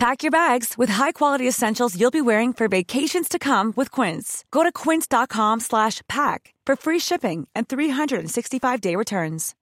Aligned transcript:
Pack 0.00 0.22
your 0.22 0.30
bags 0.30 0.78
with 0.78 0.88
high-quality 0.88 1.46
essentials 1.46 1.94
you'll 1.94 2.10
be 2.10 2.22
wearing 2.22 2.54
for 2.54 2.68
vacations 2.68 3.28
to 3.28 3.38
come 3.38 3.74
with 3.76 3.90
Quince. 3.90 4.46
Go 4.50 4.62
to 4.62 4.72
quince.com 4.72 5.60
slash 5.60 6.00
pack 6.08 6.54
for 6.64 6.74
free 6.74 6.98
shipping 6.98 7.46
and 7.54 7.68
365-day 7.68 8.96
returns. 8.96 9.54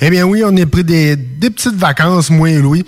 Eh 0.00 0.10
bien 0.10 0.28
oui, 0.28 0.44
on 0.44 0.54
est 0.54 0.66
pris 0.66 0.84
des, 0.84 1.16
des 1.16 1.50
petites 1.50 1.74
vacances, 1.74 2.30
moi 2.30 2.48
et 2.48 2.60
Louis. 2.60 2.86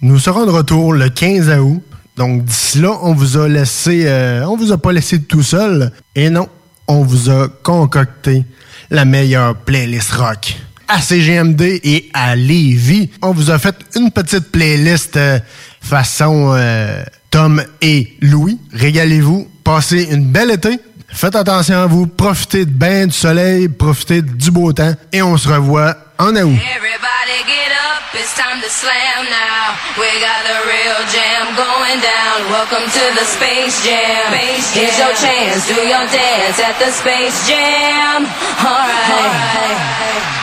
Nous 0.00 0.20
serons 0.20 0.46
de 0.46 0.52
retour 0.52 0.92
le 0.92 1.08
15 1.08 1.50
août. 1.58 1.82
Donc 2.16 2.44
d'ici 2.44 2.80
là, 2.80 2.96
on 3.02 3.14
vous 3.14 3.36
a 3.36 3.48
laissé, 3.48 4.06
euh, 4.06 4.46
on 4.46 4.56
vous 4.56 4.70
a 4.70 4.78
pas 4.78 4.92
laissé 4.92 5.20
tout 5.20 5.42
seul. 5.42 5.90
Et 6.14 6.30
non, 6.30 6.48
on 6.86 7.02
vous 7.02 7.30
a 7.30 7.48
concocté 7.64 8.44
la 8.90 9.04
meilleure 9.04 9.56
playlist 9.56 10.12
rock 10.12 10.56
à 10.88 11.00
CGMD 11.00 11.80
et 11.82 12.10
à 12.14 12.36
Lévis. 12.36 13.10
On 13.22 13.32
vous 13.32 13.50
a 13.50 13.58
fait 13.58 13.76
une 13.94 14.10
petite 14.10 14.50
playlist 14.50 15.16
euh, 15.16 15.38
façon 15.80 16.54
euh, 16.56 17.02
Tom 17.30 17.62
et 17.80 18.16
Louis. 18.20 18.58
Régalez-vous, 18.72 19.48
passez 19.64 20.08
une 20.10 20.26
belle 20.26 20.50
été. 20.50 20.78
Faites 21.08 21.36
attention 21.36 21.78
à 21.82 21.86
vous, 21.86 22.06
profitez 22.06 22.66
de 22.66 22.70
bain 22.70 23.06
du 23.06 23.12
soleil, 23.12 23.68
profitez 23.68 24.22
du 24.22 24.50
beau 24.50 24.72
temps 24.72 24.92
et 25.12 25.22
on 25.22 25.36
se 25.36 25.48
revoit 25.48 25.96
en 26.18 26.34
août. 26.34 26.58
Everybody 26.76 27.38
get 27.46 27.72
up, 27.72 28.02
it's 28.12 28.34
time 28.34 28.60
to 28.60 28.68
slam 28.68 29.24
now. 29.30 29.76
We 29.96 30.08
got 30.20 30.44
the 30.44 30.60
real 30.68 31.00
jam 31.08 31.56
going 31.56 32.00
down. 32.02 32.50
Welcome 32.50 32.84
to 32.90 33.04
the 33.18 33.24
Space 33.24 33.82
Jam. 33.82 34.34
Here's 34.74 34.98
your 34.98 35.14
chance, 35.14 35.68
do 35.68 35.74
your 35.74 36.06
dance 36.10 36.60
at 36.60 36.78
the 36.78 36.90
Space 36.90 37.48
Jam. 37.48 38.26
Alright. 38.60 39.10
All 39.10 39.30
right. 39.30 40.35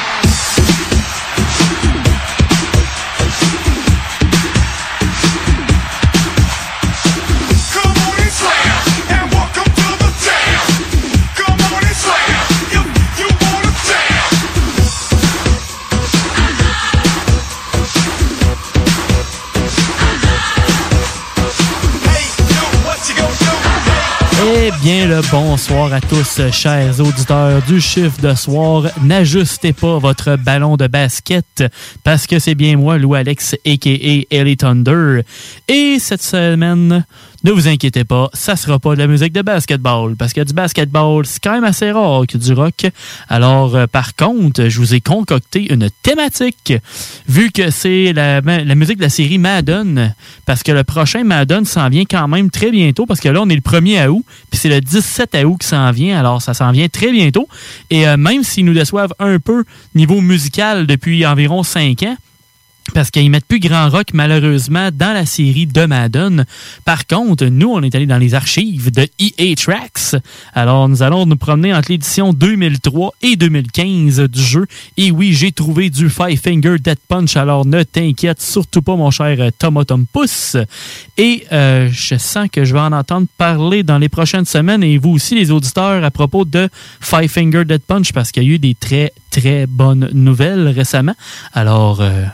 Eh 24.56 24.70
bien, 24.84 25.08
le 25.08 25.22
bonsoir 25.32 25.92
à 25.94 26.00
tous, 26.00 26.40
chers 26.52 27.00
auditeurs 27.00 27.60
du 27.64 27.82
chiffre 27.82 28.22
de 28.22 28.36
soir. 28.36 28.84
N'ajustez 29.02 29.74
pas 29.74 29.98
votre 29.98 30.36
ballon 30.36 30.78
de 30.78 30.86
basket 30.86 31.64
parce 32.04 32.28
que 32.28 32.38
c'est 32.38 32.54
bien 32.54 32.78
moi, 32.78 33.00
Lou 33.00 33.16
Alex, 33.16 33.56
a.k.a. 33.66 34.26
Ellie 34.30 34.58
Thunder. 34.58 35.22
Et 35.68 35.98
cette 35.98 36.22
semaine, 36.22 37.04
ne 37.44 37.52
vous 37.52 37.68
inquiétez 37.68 38.04
pas, 38.04 38.30
ça 38.34 38.56
sera 38.56 38.80
pas 38.80 38.96
de 38.96 39.00
la 39.00 39.08
musique 39.08 39.34
de 39.34 39.42
basketball, 39.42 40.16
parce 40.16 40.32
que 40.34 40.42
du 40.42 40.54
basketball, 40.54 41.26
c'est 41.26 41.44
quand 41.44 41.54
même 41.54 41.64
assez 41.64 41.92
rare 41.92 42.24
que 42.28 42.38
du 42.38 42.54
rock. 42.54 42.86
Alors, 43.28 43.76
euh, 43.76 43.86
par 43.86 44.16
contre, 44.16 44.70
je 44.70 44.80
vous 44.80 44.94
ai 44.94 45.02
concocté 45.02 45.72
une 45.74 45.90
thématique, 46.04 46.74
vu 47.28 47.52
que 47.52 47.70
c'est 47.70 48.14
la, 48.14 48.42
musique 48.76 48.98
de 48.98 49.04
la 49.04 49.10
série 49.10 49.38
Madden, 49.38 50.16
parce 50.46 50.64
que 50.64 50.72
le 50.72 50.84
prochain 50.84 51.24
Madden 51.24 51.66
s'en 51.66 51.90
vient 51.90 52.06
quand 52.10 52.28
même 52.28 52.50
très 52.50 52.72
bientôt, 52.72 53.06
parce 53.06 53.20
que 53.20 53.30
là, 53.30 53.42
on 53.42 53.50
est 53.50 53.56
le 53.56 53.62
1er 53.62 54.08
août, 54.08 54.24
puis 54.50 54.60
c'est 54.60 54.70
le 54.70 54.80
17 54.80 55.38
août 55.46 55.58
qui 55.60 55.68
s'en 55.68 55.92
vient, 55.92 56.18
alors 56.18 56.42
ça 56.42 56.54
s'en 56.54 56.72
vient 56.72 56.88
très 56.88 57.12
bientôt. 57.12 57.48
Et 57.90 58.08
euh, 58.08 58.16
même 58.16 58.44
s'ils 58.44 58.66
nous 58.66 58.74
déçoivent 58.74 59.14
un 59.20 59.40
peu 59.40 59.66
niveau 59.96 60.22
musical 60.22 60.88
depuis 60.88 61.26
environ 61.26 61.64
5 61.64 62.04
ans, 62.04 62.18
parce 62.94 63.12
qu'ils 63.12 63.30
mettent 63.30 63.46
plus 63.46 63.60
grand 63.60 63.90
rock 63.90 64.08
malheureusement 64.14 64.90
dans 64.92 65.14
la 65.14 65.26
série 65.26 65.68
de 65.68 65.86
Madden. 65.86 66.46
Par 66.86 67.08
contre, 67.08 67.46
nous, 67.46 67.70
on 67.70 67.82
est 67.82 67.96
allé 67.96 68.06
dans 68.06 68.18
les 68.18 68.36
archives 68.36 68.92
de 68.92 69.08
EA 69.20 69.56
Tracks. 69.56 70.22
Alors, 70.54 70.90
nous 70.90 71.02
allons 71.02 71.26
nous 71.26 71.36
promener 71.36 71.74
entre 71.74 71.92
l'édition 71.92 72.34
2003 72.34 73.14
et 73.22 73.36
2015 73.36 74.22
du 74.22 74.42
jeu. 74.42 74.66
Et 74.98 75.12
oui, 75.12 75.34
j'ai 75.34 75.52
trouvé 75.52 75.90
du 75.90 76.10
Five 76.10 76.40
Finger 76.40 76.78
Dead 76.80 76.98
Punch. 77.08 77.38
Alors, 77.38 77.66
ne 77.66 77.84
t'inquiète 77.84 78.42
surtout 78.42 78.82
pas, 78.82 78.96
mon 78.96 79.12
cher 79.12 79.38
Tom 79.58 80.06
Puss. 80.12 80.58
Et 81.18 81.46
euh, 81.52 81.90
je 81.92 82.16
sens 82.18 82.48
que 82.52 82.66
je 82.66 82.74
vais 82.74 82.80
en 82.80 82.92
entendre 82.92 83.28
parler 83.38 83.84
dans 83.84 83.98
les 83.98 84.10
prochaines 84.10 84.46
semaines. 84.46 84.84
Et 84.84 84.98
vous 84.98 85.12
aussi, 85.12 85.36
les 85.36 85.52
auditeurs, 85.52 86.04
à 86.04 86.12
propos 86.12 86.46
de 86.46 86.70
Five 87.00 87.30
Finger 87.30 87.66
Dead 87.66 87.82
Punch, 87.82 88.14
parce 88.14 88.32
qu'il 88.32 88.44
y 88.44 88.46
a 88.48 88.50
eu 88.50 88.60
des 88.60 88.76
très, 88.76 89.14
très 89.32 89.66
bonnes 89.68 90.10
nouvelles 90.14 90.68
récemment. 90.68 91.16
Alors... 91.54 92.02
Euh, 92.02 92.26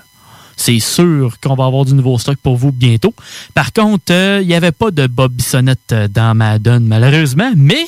c'est 0.59 0.79
sûr 0.79 1.37
qu'on 1.41 1.55
va 1.55 1.65
avoir 1.65 1.85
du 1.85 1.93
nouveau 1.93 2.17
stock 2.19 2.37
pour 2.43 2.57
vous 2.57 2.71
bientôt. 2.71 3.13
Par 3.53 3.71
contre, 3.71 4.03
il 4.09 4.13
euh, 4.13 4.43
n'y 4.43 4.53
avait 4.53 4.73
pas 4.73 4.91
de 4.91 5.07
Bob 5.07 5.31
Bissonnette 5.31 5.91
euh, 5.93 6.07
dans 6.09 6.35
Madden, 6.35 6.85
malheureusement, 6.85 7.51
mais 7.55 7.85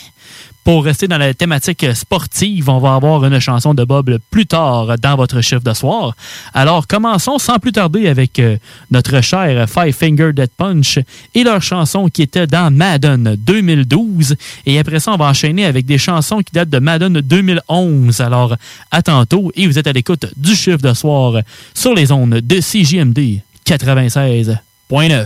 pour 0.63 0.83
rester 0.85 1.07
dans 1.07 1.17
la 1.17 1.33
thématique 1.33 1.85
sportive, 1.95 2.69
on 2.69 2.79
va 2.79 2.95
avoir 2.95 3.25
une 3.25 3.39
chanson 3.39 3.73
de 3.73 3.83
Bob 3.83 4.17
plus 4.29 4.45
tard 4.45 4.97
dans 4.99 5.15
votre 5.15 5.41
chiffre 5.41 5.63
de 5.63 5.73
soir. 5.73 6.15
Alors, 6.53 6.87
commençons 6.87 7.39
sans 7.39 7.57
plus 7.57 7.71
tarder 7.71 8.07
avec 8.07 8.37
euh, 8.39 8.57
notre 8.91 9.21
cher 9.21 9.67
Five 9.67 9.93
Finger 9.93 10.31
Dead 10.33 10.51
Punch 10.55 10.99
et 11.33 11.43
leur 11.43 11.61
chanson 11.61 12.07
qui 12.09 12.21
était 12.21 12.47
dans 12.47 12.71
Madden 12.71 13.35
2012. 13.39 14.35
Et 14.65 14.77
après 14.77 14.99
ça, 14.99 15.13
on 15.13 15.17
va 15.17 15.25
enchaîner 15.25 15.65
avec 15.65 15.85
des 15.85 15.97
chansons 15.97 16.39
qui 16.39 16.53
datent 16.53 16.69
de 16.69 16.79
Madden 16.79 17.21
2011. 17.21 18.21
Alors, 18.21 18.55
à 18.91 19.01
tantôt 19.01 19.51
et 19.55 19.65
vous 19.67 19.79
êtes 19.79 19.87
à 19.87 19.93
l'écoute 19.93 20.25
du 20.37 20.55
chiffre 20.55 20.77
de 20.77 20.93
soir 20.93 21.41
sur 21.73 21.95
les 21.95 22.11
ondes 22.11 22.35
de 22.35 22.59
CJMD 22.59 23.41
96.9. 23.65 25.25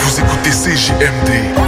Vous 0.00 0.20
écoutez 0.20 0.50
CJMD, 0.50 1.67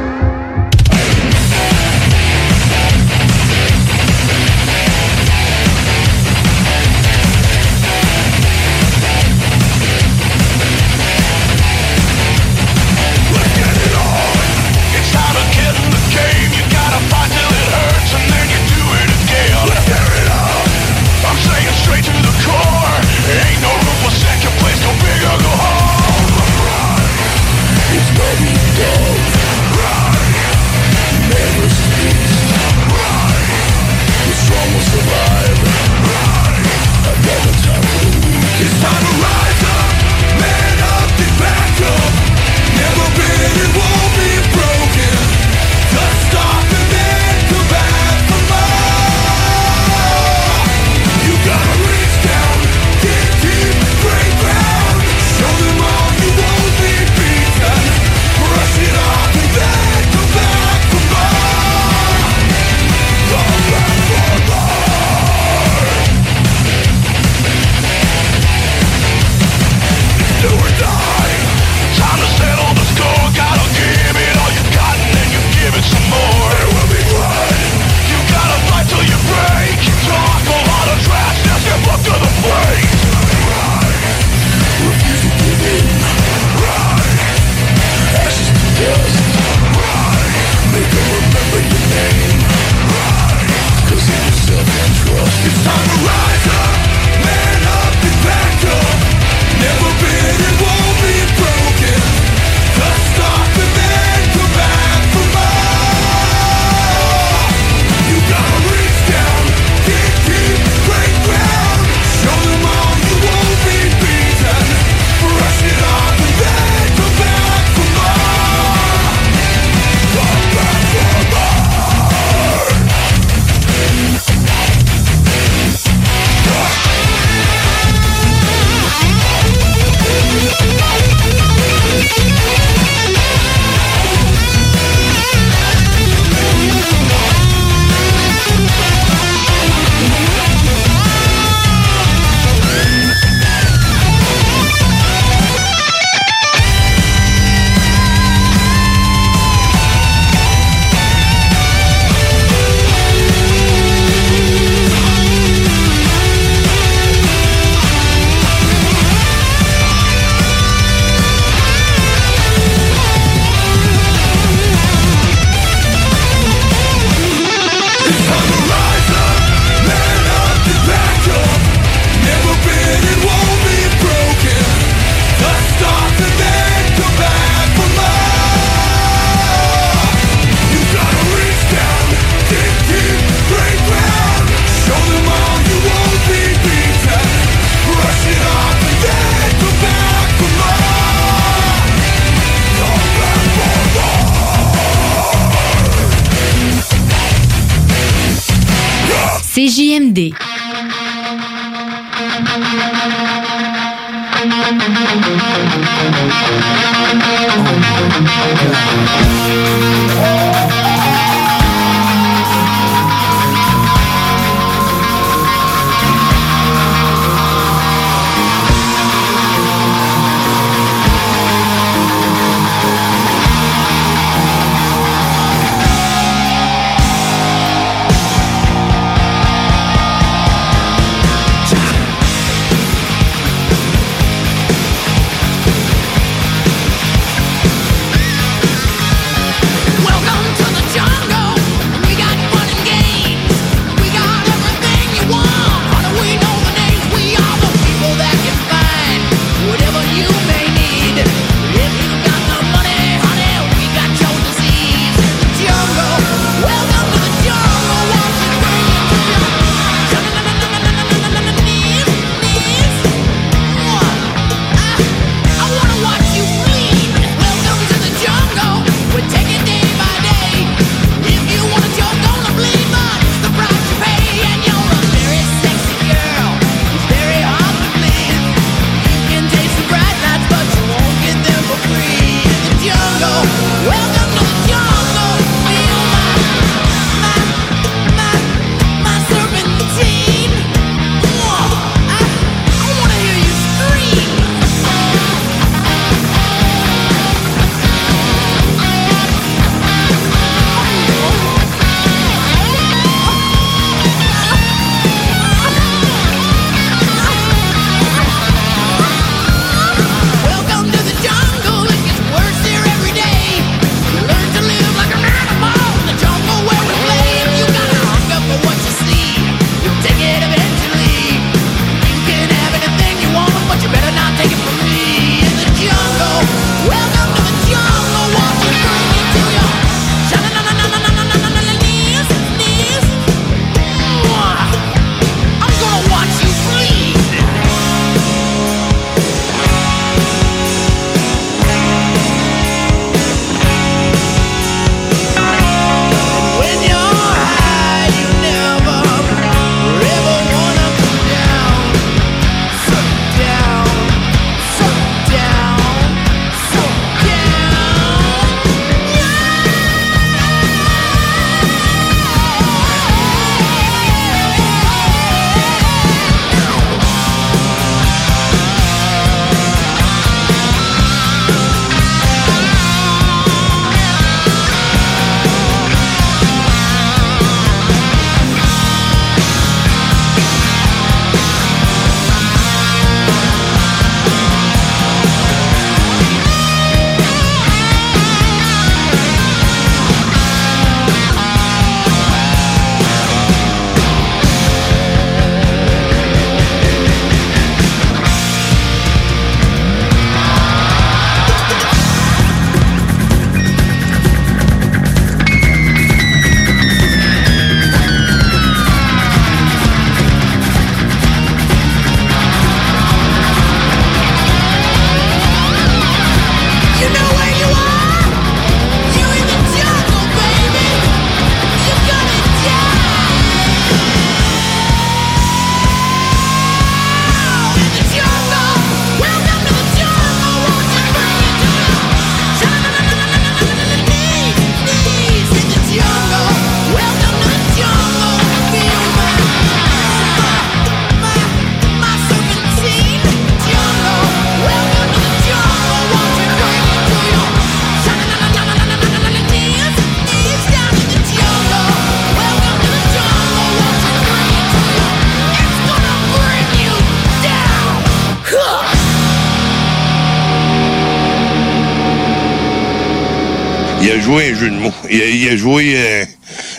il 464.11 464.17
a 464.17 464.19
joué 464.19 464.51
un 464.51 464.55
jeu 464.55 464.69
de 464.69 464.75
mots. 464.75 464.93
Il 465.09 465.49
a, 465.49 465.55
joué 465.55 465.93
euh, 465.95 466.25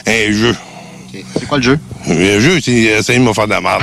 un 0.06 0.32
jeu. 0.32 0.54
C'est 1.12 1.46
quoi 1.46 1.58
le 1.58 1.64
jeu? 1.64 1.78
Le 2.08 2.40
jeu, 2.40 2.60
c'est 2.60 2.92
euh, 2.92 2.98
essayer 2.98 3.18
de 3.18 3.24
me 3.24 3.32
faire 3.32 3.46
de 3.46 3.52
la 3.52 3.60
merde. 3.60 3.82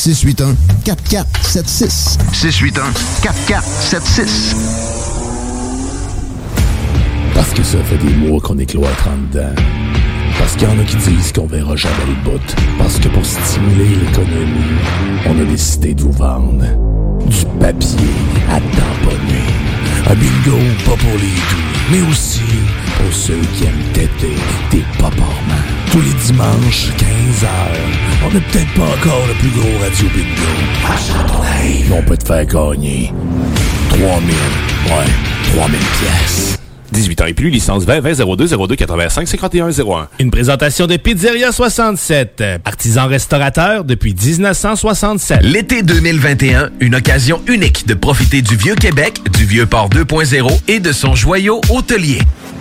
681 0.00 0.56
4476. 0.82 2.16
681 2.32 2.90
4476. 3.20 4.56
Parce 7.34 7.50
que 7.50 7.62
ça 7.62 7.76
fait 7.84 7.98
des 7.98 8.14
mois 8.14 8.40
qu'on 8.40 8.56
est 8.56 8.64
cloître 8.64 9.08
en 9.08 9.18
dedans. 9.30 9.54
Parce 10.38 10.56
qu'il 10.56 10.66
y 10.68 10.70
en 10.72 10.78
a 10.78 10.84
qui 10.84 10.96
disent 10.96 11.32
qu'on 11.32 11.46
verra 11.46 11.76
jamais 11.76 12.06
le 12.06 12.30
bout. 12.30 12.56
Parce 12.78 12.98
que 12.98 13.08
pour 13.08 13.26
stimuler 13.26 13.96
l'économie, 13.96 14.80
on 15.26 15.38
a 15.38 15.44
décidé 15.44 15.92
de 15.92 16.00
vous 16.00 16.12
vendre 16.12 16.64
du 17.26 17.44
papier 17.60 18.08
à 18.48 18.54
tamponner. 18.54 19.44
Un 20.08 20.14
bingo 20.14 20.56
pas 20.86 20.96
pour 20.96 21.18
les 21.18 21.28
doux, 21.28 21.92
mais 21.92 22.00
aussi 22.10 22.40
pour 23.02 23.12
ceux 23.12 23.40
qui 23.54 23.64
aiment 23.64 23.92
têter 23.92 24.34
des 24.70 24.84
paparments. 24.98 25.26
Tous 25.90 26.00
les 26.00 26.14
dimanches, 26.26 26.88
15h, 26.98 27.48
on 28.26 28.34
n'est 28.34 28.40
peut-être 28.40 28.72
pas 28.74 28.84
encore 28.84 29.26
le 29.26 29.34
plus 29.34 29.50
gros 29.50 29.78
radio 29.80 30.08
bingo. 30.14 30.50
Mais 31.88 31.96
on 31.96 32.02
peut 32.02 32.16
te 32.16 32.26
faire 32.26 32.46
gagner 32.46 33.12
3000, 33.90 34.06
ouais, 34.06 35.54
3000 35.54 35.78
pièces. 35.78 36.56
18 36.92 37.20
ans 37.22 37.26
et 37.26 37.34
plus, 37.34 37.50
licence 37.50 37.84
20 37.84 38.00
20 38.00 38.36
02 38.36 38.66
02 38.66 38.76
85 38.76 39.28
51 39.28 39.70
01. 39.70 40.08
Une 40.18 40.30
présentation 40.30 40.86
de 40.86 40.96
Pizzeria 40.96 41.52
67, 41.52 42.42
artisan 42.64 43.06
restaurateur 43.06 43.84
depuis 43.84 44.14
1967. 44.14 45.40
L'été 45.42 45.82
2021, 45.82 46.70
une 46.80 46.96
occasion 46.96 47.40
unique 47.46 47.86
de 47.86 47.94
profiter 47.94 48.42
du 48.42 48.56
vieux 48.56 48.74
Québec, 48.74 49.20
du 49.38 49.44
vieux 49.44 49.66
port 49.66 49.88
2.0 49.88 50.48
et 50.68 50.80
de 50.80 50.92
son 50.92 51.14
joyau 51.14 51.60
hôtelier. 51.70 52.18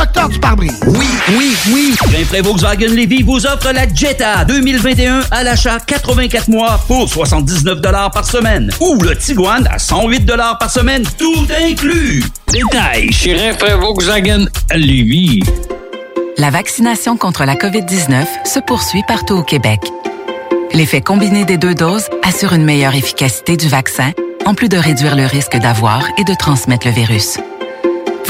Docteur 0.00 0.30
du 0.30 0.40
pare-brise. 0.40 0.80
Oui, 0.86 1.06
oui, 1.36 1.54
oui. 1.74 1.94
Rainfray 2.10 2.40
Volkswagen 2.40 2.86
Levy 2.86 3.22
vous 3.22 3.44
offre 3.44 3.70
la 3.70 3.86
Jetta 3.92 4.46
2021 4.46 5.20
à 5.30 5.44
l'achat 5.44 5.78
84 5.78 6.48
mois 6.48 6.80
pour 6.88 7.06
79 7.06 7.82
par 8.10 8.24
semaine. 8.24 8.70
Ou 8.80 8.98
le 9.02 9.14
Tiguan 9.14 9.68
à 9.70 9.78
108 9.78 10.26
par 10.58 10.70
semaine, 10.70 11.02
tout 11.18 11.46
inclus. 11.68 12.24
Détail 12.50 13.12
chez 13.12 13.34
Rainfray 13.34 13.74
Volkswagen 13.78 14.46
Levy. 14.74 15.42
La 16.38 16.48
vaccination 16.48 17.18
contre 17.18 17.44
la 17.44 17.56
COVID-19 17.56 18.24
se 18.46 18.60
poursuit 18.60 19.04
partout 19.06 19.34
au 19.34 19.42
Québec. 19.42 19.80
L'effet 20.72 21.02
combiné 21.02 21.44
des 21.44 21.58
deux 21.58 21.74
doses 21.74 22.08
assure 22.22 22.54
une 22.54 22.64
meilleure 22.64 22.94
efficacité 22.94 23.58
du 23.58 23.68
vaccin, 23.68 24.12
en 24.46 24.54
plus 24.54 24.70
de 24.70 24.78
réduire 24.78 25.14
le 25.14 25.26
risque 25.26 25.58
d'avoir 25.58 26.02
et 26.16 26.24
de 26.24 26.32
transmettre 26.32 26.86
le 26.86 26.94
virus. 26.94 27.36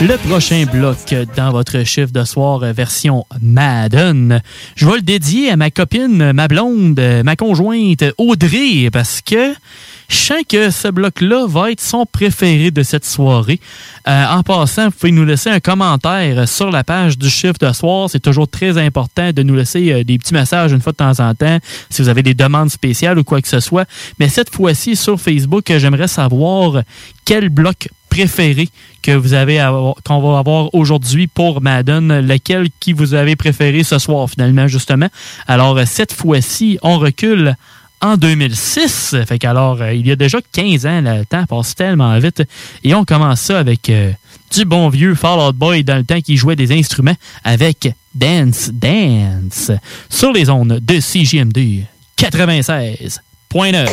Le 0.00 0.16
prochain 0.16 0.64
bloc 0.64 1.14
dans 1.36 1.50
votre 1.50 1.84
chiffre 1.84 2.10
de 2.10 2.24
soir 2.24 2.62
euh, 2.62 2.72
version 2.72 3.26
Madden, 3.42 4.40
je 4.74 4.86
vais 4.86 4.94
le 4.94 5.02
dédier 5.02 5.50
à 5.50 5.56
ma 5.56 5.70
copine, 5.70 6.32
ma 6.32 6.48
blonde, 6.48 6.98
euh, 6.98 7.22
ma 7.22 7.36
conjointe 7.36 8.04
Audrey, 8.16 8.88
parce 8.90 9.20
que 9.20 9.52
je 10.10 10.16
sens 10.16 10.42
que 10.48 10.70
ce 10.70 10.88
bloc-là 10.88 11.46
va 11.46 11.70
être 11.70 11.80
son 11.80 12.04
préféré 12.04 12.72
de 12.72 12.82
cette 12.82 13.04
soirée. 13.04 13.60
Euh, 14.08 14.26
en 14.26 14.42
passant, 14.42 14.86
vous 14.86 14.90
pouvez 14.90 15.12
nous 15.12 15.24
laisser 15.24 15.50
un 15.50 15.60
commentaire 15.60 16.48
sur 16.48 16.72
la 16.72 16.82
page 16.82 17.16
du 17.16 17.30
chiffre 17.30 17.58
de 17.60 17.72
soir. 17.72 18.10
C'est 18.10 18.18
toujours 18.18 18.48
très 18.48 18.76
important 18.76 19.30
de 19.32 19.42
nous 19.44 19.54
laisser 19.54 19.92
euh, 19.92 20.02
des 20.02 20.18
petits 20.18 20.34
messages 20.34 20.72
une 20.72 20.80
fois 20.80 20.90
de 20.92 20.96
temps 20.96 21.20
en 21.20 21.32
temps 21.34 21.58
si 21.90 22.02
vous 22.02 22.08
avez 22.08 22.24
des 22.24 22.34
demandes 22.34 22.70
spéciales 22.70 23.20
ou 23.20 23.24
quoi 23.24 23.40
que 23.40 23.46
ce 23.46 23.60
soit. 23.60 23.88
Mais 24.18 24.28
cette 24.28 24.52
fois-ci, 24.52 24.96
sur 24.96 25.20
Facebook, 25.20 25.72
j'aimerais 25.78 26.08
savoir 26.08 26.82
quel 27.24 27.48
bloc 27.48 27.88
préféré 28.08 28.68
que 29.02 29.12
vous 29.12 29.34
avez 29.34 29.64
qu'on 30.04 30.20
va 30.20 30.40
avoir 30.40 30.74
aujourd'hui 30.74 31.28
pour 31.28 31.62
Madden, 31.62 32.26
lequel 32.26 32.66
qui 32.80 32.92
vous 32.92 33.14
avez 33.14 33.36
préféré 33.36 33.84
ce 33.84 34.00
soir 34.00 34.28
finalement 34.28 34.66
justement? 34.66 35.08
Alors 35.46 35.78
cette 35.86 36.12
fois-ci, 36.12 36.78
on 36.82 36.98
recule 36.98 37.54
en 38.00 38.16
2006. 38.16 39.16
Fait 39.26 39.38
qu'alors, 39.38 39.80
euh, 39.80 39.92
il 39.92 40.06
y 40.06 40.10
a 40.10 40.16
déjà 40.16 40.38
15 40.52 40.86
ans, 40.86 41.00
le 41.00 41.24
temps 41.24 41.44
passe 41.46 41.74
tellement 41.74 42.18
vite. 42.18 42.42
Et 42.84 42.94
on 42.94 43.04
commence 43.04 43.40
ça 43.40 43.58
avec 43.58 43.88
euh, 43.90 44.12
du 44.54 44.64
bon 44.64 44.88
vieux 44.88 45.14
Fall 45.14 45.38
Out 45.40 45.56
Boy 45.56 45.84
dans 45.84 45.96
le 45.96 46.04
temps 46.04 46.20
qui 46.20 46.36
jouait 46.36 46.56
des 46.56 46.72
instruments 46.72 47.16
avec 47.44 47.92
Dance 48.14 48.70
Dance 48.72 49.70
sur 50.08 50.32
les 50.32 50.50
ondes 50.50 50.80
de 50.80 51.00
CJMD 51.00 51.84
96.9. 52.18 53.88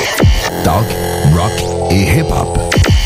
Talk, 0.63 0.85
rock 1.33 1.91
et 1.91 2.19
hip-hop. 2.19 2.96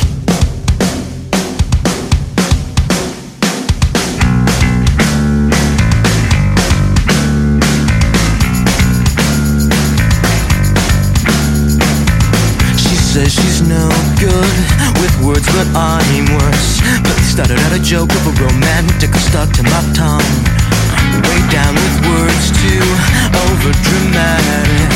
Good 14.42 14.58
with 15.02 15.16
words, 15.22 15.48
but 15.54 15.68
I'm 15.78 16.26
worse. 16.34 16.82
But 17.06 17.18
started 17.22 17.60
out 17.66 17.74
a 17.74 17.82
joke 17.82 18.10
of 18.10 18.24
a 18.26 18.34
romantic 18.42 19.14
stuck 19.16 19.50
to 19.58 19.64
my 19.64 19.82
tongue. 19.94 20.34
Way 21.28 21.40
down 21.54 21.76
with 21.76 21.98
words 22.10 22.46
too 22.62 22.86
over 23.46 23.72
dramatic. 23.86 24.90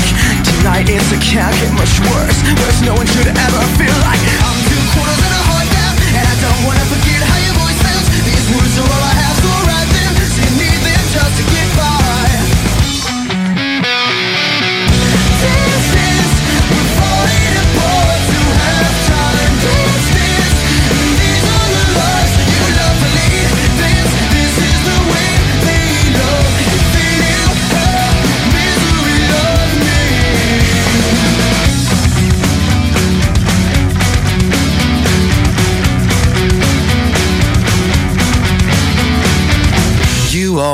Tonight 0.50 0.90
it's 0.90 1.12
a 1.14 1.20
can't 1.22 1.54
get 1.62 1.72
much 1.78 1.94
worse. 2.10 2.40
Worse, 2.62 2.80
no 2.82 2.94
one 2.96 3.08
should 3.14 3.30
ever 3.30 3.62
feel 3.78 3.98
like 4.08 4.22
I'm 4.42 4.60
two 4.70 4.84
quarters 4.94 5.22
and 5.22 5.36
a 5.38 5.42
heart 5.50 5.70
down, 5.70 5.94
and 6.18 6.26
I 6.26 6.36
don't 6.42 6.62
wanna 6.66 6.86
forget 6.90 7.22
how 7.22 7.45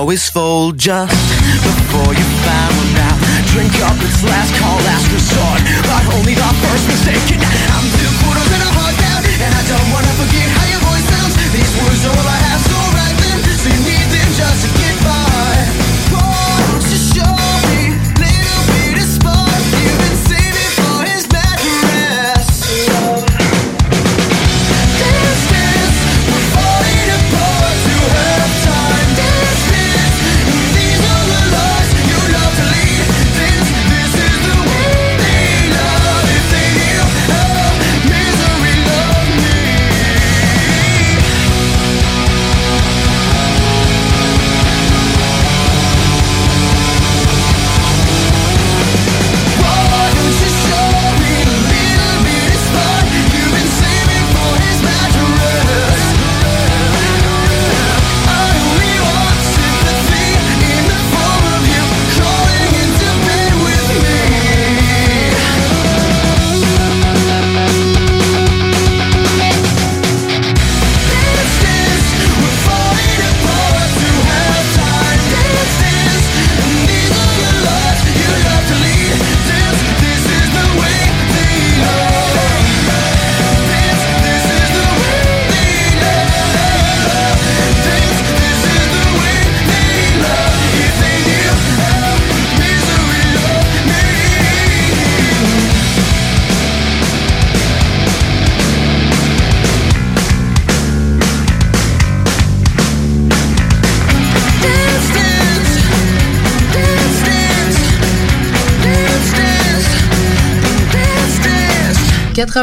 always 0.02 0.28
fold 0.32 0.80
just 0.80 1.14
before 1.62 2.10
you 2.10 2.26
found 2.42 2.98
out. 3.06 3.20
Drink 3.54 3.70
up, 3.86 3.94
it's 4.02 4.24
last 4.26 4.50
call, 4.58 4.78
last 4.90 5.06
resort, 5.14 5.62
but 5.86 6.04
only 6.18 6.34
the 6.34 6.52
first 6.66 6.90
mistake. 6.90 7.38
I'm 7.38 7.86
two 8.02 8.12
quarters 8.18 8.50
and 8.50 8.64
a 8.66 8.72
heart 8.82 8.98
down, 8.98 9.22
and 9.46 9.54
I 9.54 9.64
don't 9.70 9.90
wanna 9.94 10.14
forget 10.18 10.48
how 10.58 10.66
your 10.74 10.82
voice 10.90 11.06
sounds. 11.06 11.34
These 11.54 11.74
words 11.78 12.02
are 12.10 12.18
all 12.18 12.28
I 12.34 12.41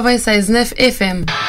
96.9 0.03 0.75
FM. 0.77 1.48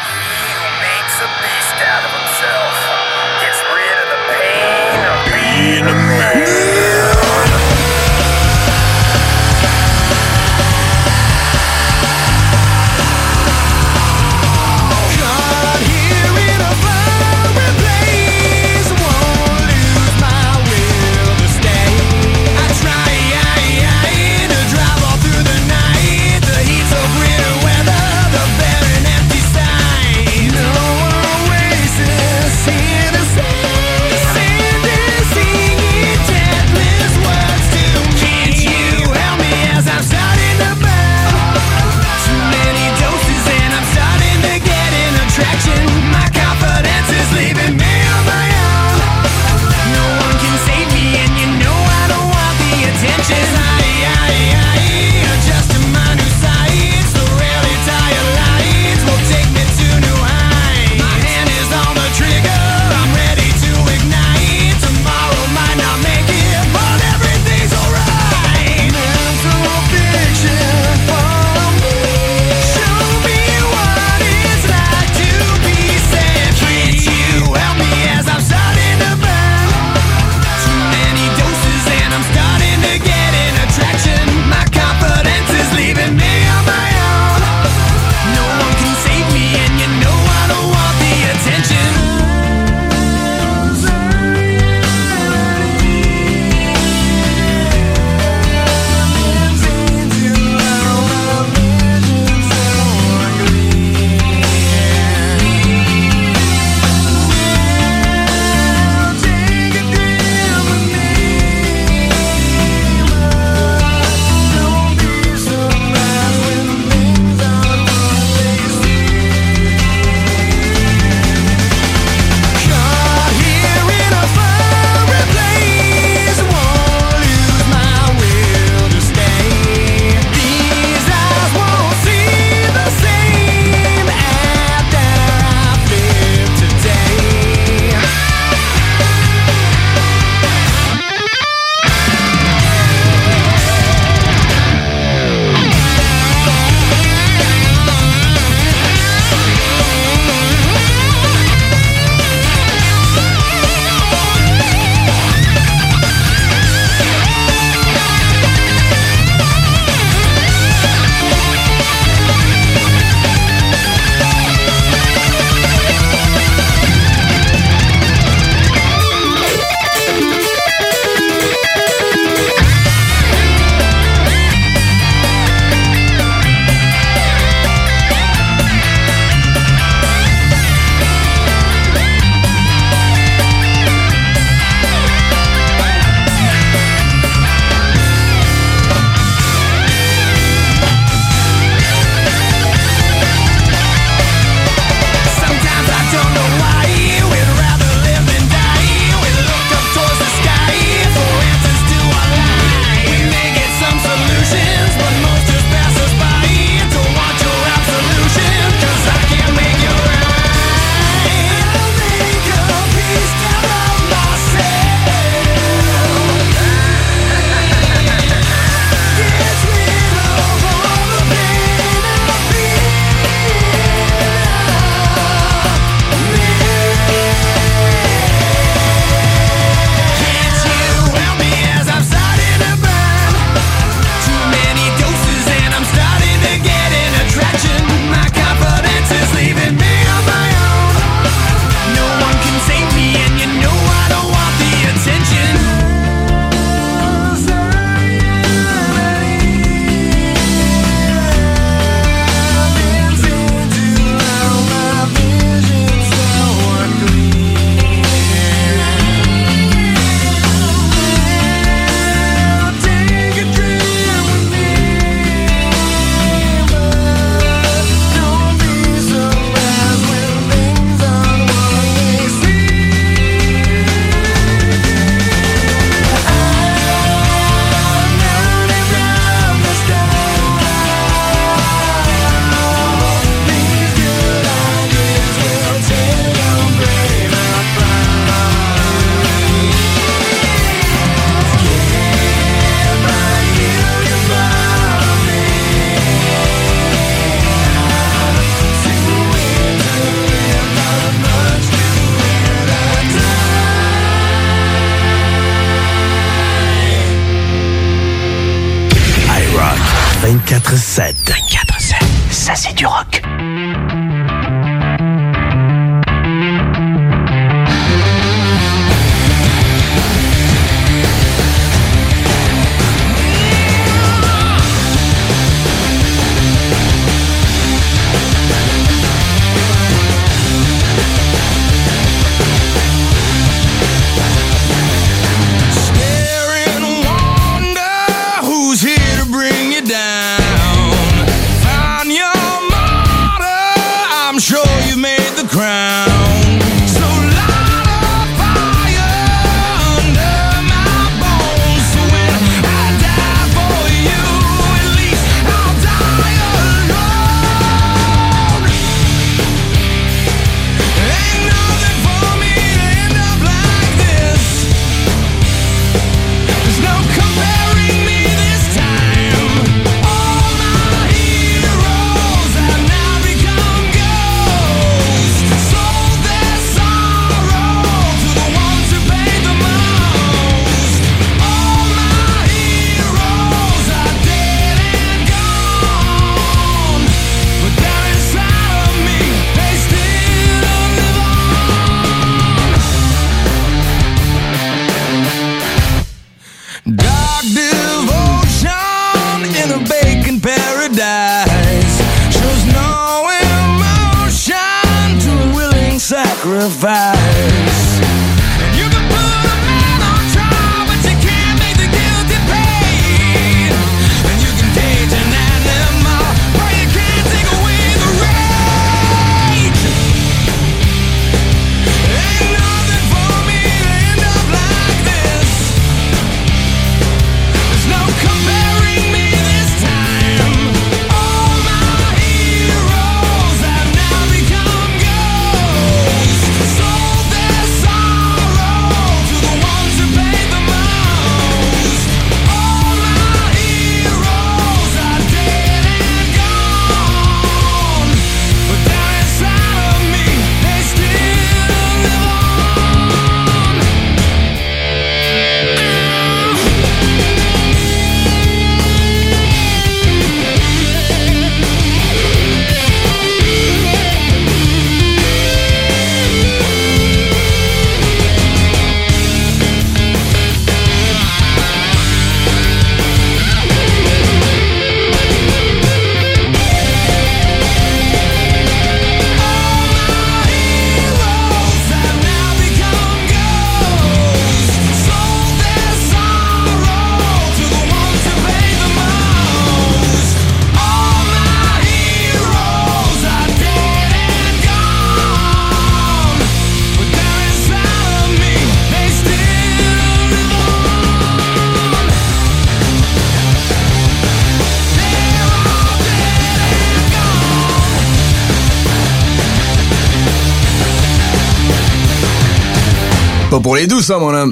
Pour 513.61 513.75
les 513.75 513.87
doux, 513.87 514.01
ça, 514.01 514.17
mon 514.17 514.33
homme. 514.33 514.51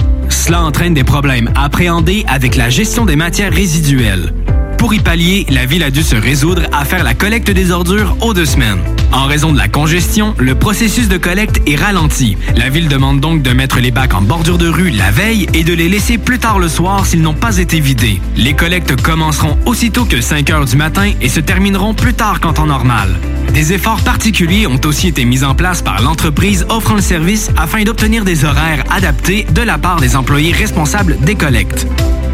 Cela 0.31 0.63
entraîne 0.63 0.93
des 0.93 1.03
problèmes 1.03 1.51
appréhendés 1.55 2.23
avec 2.27 2.55
la 2.55 2.69
gestion 2.69 3.05
des 3.05 3.15
matières 3.15 3.53
résiduelles. 3.53 4.33
Pour 4.77 4.95
y 4.95 4.99
pallier, 4.99 5.45
la 5.49 5.67
ville 5.67 5.83
a 5.83 5.91
dû 5.91 6.01
se 6.01 6.15
résoudre 6.15 6.63
à 6.71 6.85
faire 6.85 7.03
la 7.03 7.13
collecte 7.13 7.51
des 7.51 7.69
ordures 7.69 8.17
aux 8.21 8.33
deux 8.33 8.45
semaines. 8.45 8.79
En 9.11 9.25
raison 9.25 9.51
de 9.51 9.57
la 9.57 9.67
congestion, 9.67 10.33
le 10.39 10.55
processus 10.55 11.07
de 11.07 11.17
collecte 11.17 11.61
est 11.67 11.75
ralenti. 11.75 12.35
La 12.55 12.69
ville 12.69 12.87
demande 12.87 13.19
donc 13.19 13.43
de 13.43 13.51
mettre 13.51 13.79
les 13.79 13.91
bacs 13.91 14.15
en 14.15 14.21
bordure 14.21 14.57
de 14.57 14.67
rue 14.67 14.89
la 14.89 15.11
veille 15.11 15.45
et 15.53 15.63
de 15.63 15.73
les 15.73 15.89
laisser 15.89 16.17
plus 16.17 16.39
tard 16.39 16.57
le 16.57 16.69
soir 16.69 17.05
s'ils 17.05 17.21
n'ont 17.21 17.35
pas 17.35 17.57
été 17.57 17.79
vidés. 17.79 18.19
Les 18.37 18.53
collectes 18.53 18.99
commenceront 19.01 19.57
aussitôt 19.65 20.05
que 20.05 20.21
5 20.21 20.49
heures 20.49 20.65
du 20.65 20.77
matin 20.77 21.11
et 21.21 21.29
se 21.29 21.41
termineront 21.41 21.93
plus 21.93 22.13
tard 22.13 22.39
qu'en 22.39 22.53
temps 22.53 22.65
normal. 22.65 23.19
Des 23.53 23.73
efforts 23.73 24.01
particuliers 24.03 24.65
ont 24.65 24.79
aussi 24.85 25.09
été 25.09 25.25
mis 25.25 25.43
en 25.43 25.55
place 25.55 25.81
par 25.81 26.01
l'entreprise 26.01 26.65
offrant 26.69 26.95
le 26.95 27.01
service 27.01 27.49
afin 27.57 27.83
d'obtenir 27.83 28.23
des 28.23 28.45
horaires 28.45 28.83
adaptés 28.89 29.45
de 29.51 29.61
la 29.61 29.77
part 29.77 29.99
des 29.99 30.15
employés 30.15 30.53
responsables 30.53 31.17
des 31.19 31.35
collectes. 31.35 31.85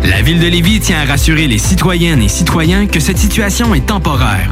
La 0.03 0.21
ville 0.21 0.39
de 0.39 0.47
Lévis 0.47 0.79
tient 0.79 0.99
à 0.99 1.05
rassurer 1.05 1.47
les 1.47 1.57
citoyennes 1.57 2.21
et 2.21 2.27
citoyens 2.27 2.85
que 2.85 2.99
cette 2.99 3.17
situation 3.17 3.73
est 3.73 3.87
temporaire. 3.87 4.51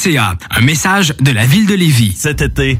Un 0.07 0.61
message 0.61 1.13
de 1.19 1.31
la 1.31 1.45
ville 1.45 1.67
de 1.67 1.75
Lévis. 1.75 2.15
Cet 2.17 2.41
été, 2.41 2.79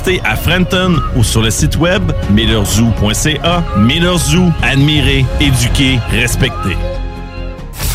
à 0.23 0.35
Frenton 0.35 0.95
ou 1.15 1.23
sur 1.23 1.41
le 1.41 1.51
site 1.51 1.77
web 1.77 2.11
millerzoo.ca. 2.31 3.63
Miller 3.77 4.17
Zoo, 4.17 4.51
admirer, 4.63 5.25
éduquer, 5.39 5.99
respecter. 6.11 6.75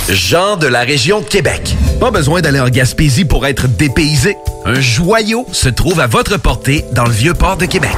Jean 0.08 0.56
de 0.56 0.68
la 0.68 0.80
région 0.80 1.20
de 1.20 1.24
Québec. 1.26 1.74
Pas 1.98 2.10
besoin 2.10 2.40
d'aller 2.40 2.60
en 2.60 2.68
Gaspésie 2.68 3.24
pour 3.24 3.44
être 3.46 3.66
dépaysé. 3.66 4.36
Un 4.64 4.80
joyau 4.80 5.46
se 5.52 5.68
trouve 5.68 6.00
à 6.00 6.06
votre 6.06 6.36
portée 6.38 6.84
dans 6.92 7.04
le 7.04 7.12
vieux 7.12 7.34
port 7.34 7.56
de 7.56 7.66
Québec. 7.66 7.96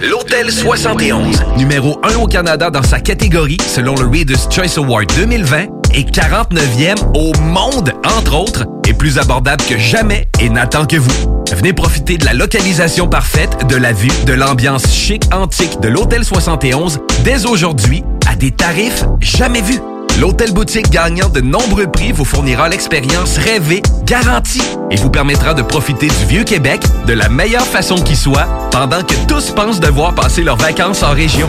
L'Hôtel 0.00 0.52
71, 0.52 1.42
numéro 1.56 1.98
1 2.04 2.16
au 2.16 2.26
Canada 2.26 2.70
dans 2.70 2.82
sa 2.82 3.00
catégorie 3.00 3.58
selon 3.66 3.94
le 3.96 4.06
Reader's 4.06 4.48
Choice 4.50 4.78
Award 4.78 5.10
2020 5.16 5.83
et 5.94 6.02
49e 6.02 6.96
au 7.14 7.32
monde, 7.40 7.92
entre 8.04 8.36
autres, 8.36 8.66
est 8.86 8.94
plus 8.94 9.18
abordable 9.18 9.62
que 9.64 9.78
jamais 9.78 10.28
et 10.40 10.48
n'attend 10.48 10.86
que 10.86 10.96
vous. 10.96 11.44
Venez 11.52 11.72
profiter 11.72 12.18
de 12.18 12.24
la 12.24 12.32
localisation 12.32 13.06
parfaite, 13.06 13.66
de 13.68 13.76
la 13.76 13.92
vue, 13.92 14.10
de 14.26 14.32
l'ambiance 14.32 14.92
chic 14.92 15.22
antique 15.32 15.80
de 15.80 15.88
l'Hôtel 15.88 16.24
71 16.24 17.00
dès 17.22 17.46
aujourd'hui 17.46 18.02
à 18.28 18.34
des 18.34 18.50
tarifs 18.50 19.04
jamais 19.20 19.62
vus. 19.62 19.80
L'hôtel 20.20 20.52
boutique 20.52 20.90
gagnant 20.90 21.28
de 21.28 21.40
nombreux 21.40 21.88
prix 21.88 22.12
vous 22.12 22.24
fournira 22.24 22.68
l'expérience 22.68 23.36
rêvée, 23.36 23.82
garantie, 24.04 24.62
et 24.90 24.96
vous 24.96 25.10
permettra 25.10 25.54
de 25.54 25.62
profiter 25.62 26.06
du 26.06 26.24
vieux 26.28 26.44
Québec 26.44 26.80
de 27.06 27.12
la 27.12 27.28
meilleure 27.28 27.66
façon 27.66 27.96
qui 27.96 28.14
soit, 28.14 28.46
pendant 28.70 29.02
que 29.02 29.14
tous 29.26 29.50
pensent 29.50 29.80
devoir 29.80 30.14
passer 30.14 30.42
leurs 30.42 30.56
vacances 30.56 31.02
en 31.02 31.10
région. 31.10 31.48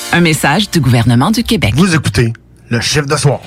Un 0.13 0.19
message 0.19 0.69
du 0.69 0.81
gouvernement 0.81 1.31
du 1.31 1.41
Québec. 1.41 1.73
Vous 1.75 1.95
écoutez 1.95 2.33
le 2.69 2.81
chiffre 2.81 3.05
de 3.05 3.15
soir. 3.15 3.39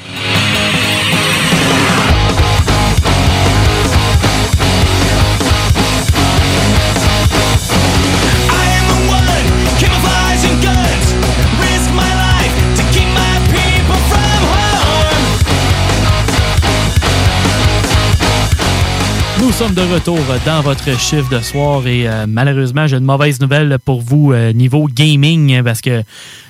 Sommes 19.54 19.74
de 19.74 19.82
retour 19.82 20.18
dans 20.44 20.62
votre 20.62 20.98
chiffre 20.98 21.30
de 21.30 21.40
soir 21.40 21.86
et 21.86 22.08
euh, 22.08 22.26
malheureusement, 22.26 22.88
j'ai 22.88 22.96
une 22.96 23.04
mauvaise 23.04 23.40
nouvelle 23.40 23.78
pour 23.78 24.00
vous 24.00 24.32
euh, 24.32 24.52
niveau 24.52 24.88
gaming 24.88 25.62
parce 25.62 25.80
que 25.80 26.02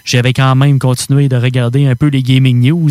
j'avais 0.05 0.33
quand 0.33 0.55
même 0.55 0.79
continué 0.79 1.29
de 1.29 1.37
regarder 1.37 1.87
un 1.87 1.97
peu 1.97 2.07
les 2.07 2.23
gaming 2.23 2.61
news. 2.61 2.91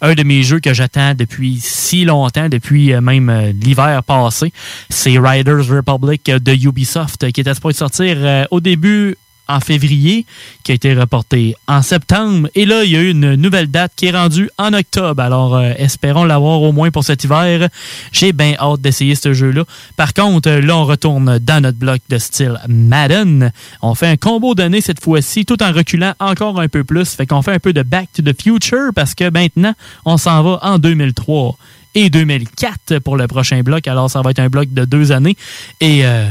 Un 0.00 0.14
de 0.14 0.22
mes 0.22 0.42
jeux 0.42 0.60
que 0.60 0.72
j'attends 0.74 1.14
depuis 1.14 1.58
si 1.60 2.04
longtemps, 2.04 2.48
depuis 2.48 2.92
euh, 2.92 3.00
même 3.00 3.28
euh, 3.28 3.52
l'hiver 3.52 4.02
passé, 4.02 4.52
c'est 4.88 5.18
Riders 5.18 5.68
Republic 5.68 6.30
de 6.30 6.52
Ubisoft 6.52 7.30
qui 7.32 7.40
était 7.40 7.54
supposé 7.54 7.78
sortir 7.78 8.16
euh, 8.18 8.44
au 8.50 8.60
début 8.60 9.16
en 9.48 9.60
février, 9.60 10.26
qui 10.62 10.72
a 10.72 10.74
été 10.74 10.94
reporté 10.94 11.54
en 11.66 11.82
septembre. 11.82 12.48
Et 12.54 12.64
là, 12.66 12.84
il 12.84 12.90
y 12.90 12.96
a 12.96 13.00
eu 13.00 13.10
une 13.10 13.34
nouvelle 13.34 13.68
date 13.68 13.92
qui 13.96 14.06
est 14.06 14.10
rendue 14.10 14.50
en 14.58 14.72
octobre. 14.72 15.22
Alors, 15.22 15.56
euh, 15.56 15.72
espérons 15.76 16.24
l'avoir 16.24 16.62
au 16.62 16.72
moins 16.72 16.90
pour 16.90 17.04
cet 17.04 17.24
hiver. 17.24 17.68
J'ai 18.12 18.32
bien 18.32 18.54
hâte 18.58 18.80
d'essayer 18.80 19.14
ce 19.14 19.32
jeu-là. 19.32 19.64
Par 19.96 20.14
contre, 20.14 20.48
euh, 20.48 20.60
là, 20.60 20.76
on 20.76 20.84
retourne 20.84 21.38
dans 21.38 21.62
notre 21.62 21.78
bloc 21.78 22.00
de 22.08 22.18
style 22.18 22.58
Madden. 22.68 23.52
On 23.82 23.94
fait 23.94 24.08
un 24.08 24.16
combo 24.16 24.54
donné 24.54 24.80
cette 24.80 25.02
fois-ci, 25.02 25.44
tout 25.44 25.62
en 25.62 25.72
reculant 25.72 26.14
encore 26.20 26.60
un 26.60 26.68
peu 26.68 26.84
plus. 26.84 27.10
Fait 27.10 27.26
qu'on 27.26 27.42
fait 27.42 27.52
un 27.52 27.58
peu 27.58 27.72
de 27.72 27.82
Back 27.82 28.08
to 28.14 28.22
the 28.22 28.40
Future 28.40 28.90
parce 28.94 29.14
que 29.14 29.30
maintenant, 29.30 29.74
on 30.04 30.16
s'en 30.16 30.42
va 30.42 30.58
en 30.62 30.78
2003 30.78 31.56
et 31.94 32.10
2004 32.10 32.98
pour 32.98 33.16
le 33.16 33.26
prochain 33.26 33.62
bloc. 33.62 33.86
Alors, 33.86 34.10
ça 34.10 34.22
va 34.22 34.30
être 34.30 34.40
un 34.40 34.48
bloc 34.48 34.72
de 34.72 34.84
deux 34.84 35.12
années. 35.12 35.36
Et 35.80 36.04
euh, 36.04 36.26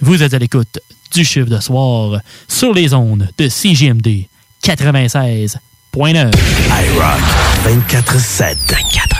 vous 0.00 0.22
êtes 0.22 0.34
à 0.34 0.38
l'écoute 0.38 0.78
du 1.12 1.24
chiffre 1.24 1.48
de 1.48 1.60
soir 1.60 2.20
sur 2.48 2.72
les 2.72 2.94
ondes 2.94 3.28
de 3.38 3.48
CGMD 3.48 4.26
96.9. 4.64 5.58
iRock 5.96 7.20
24-7. 7.64 8.56
24-7. 8.70 9.11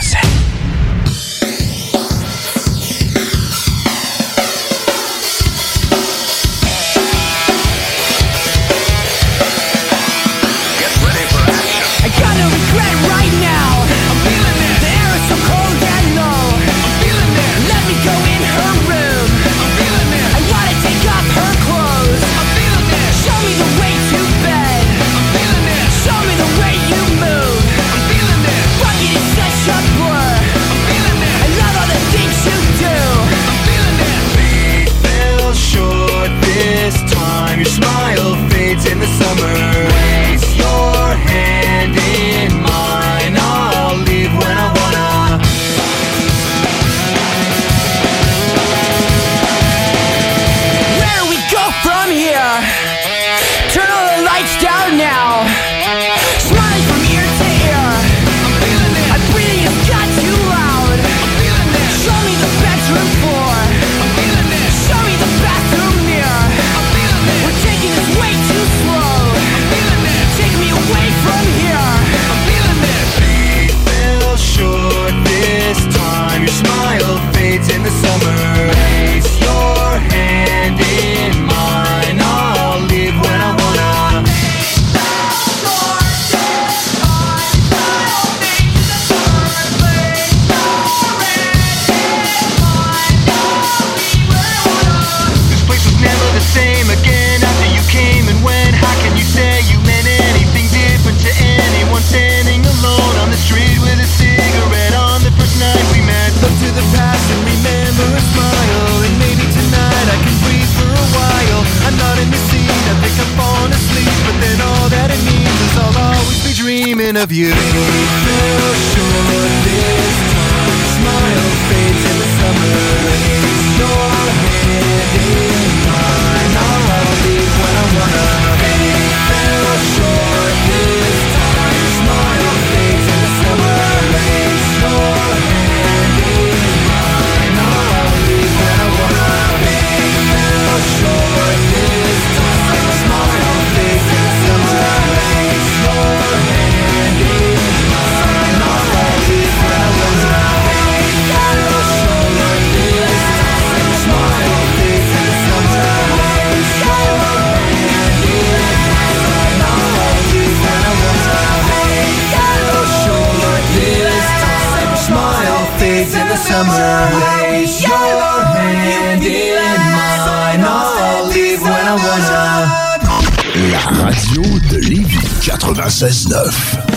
La 173.70 173.78
radio 174.03 174.43
de 174.70 174.78
Lévis 174.78 175.18
96.9. 175.43 176.91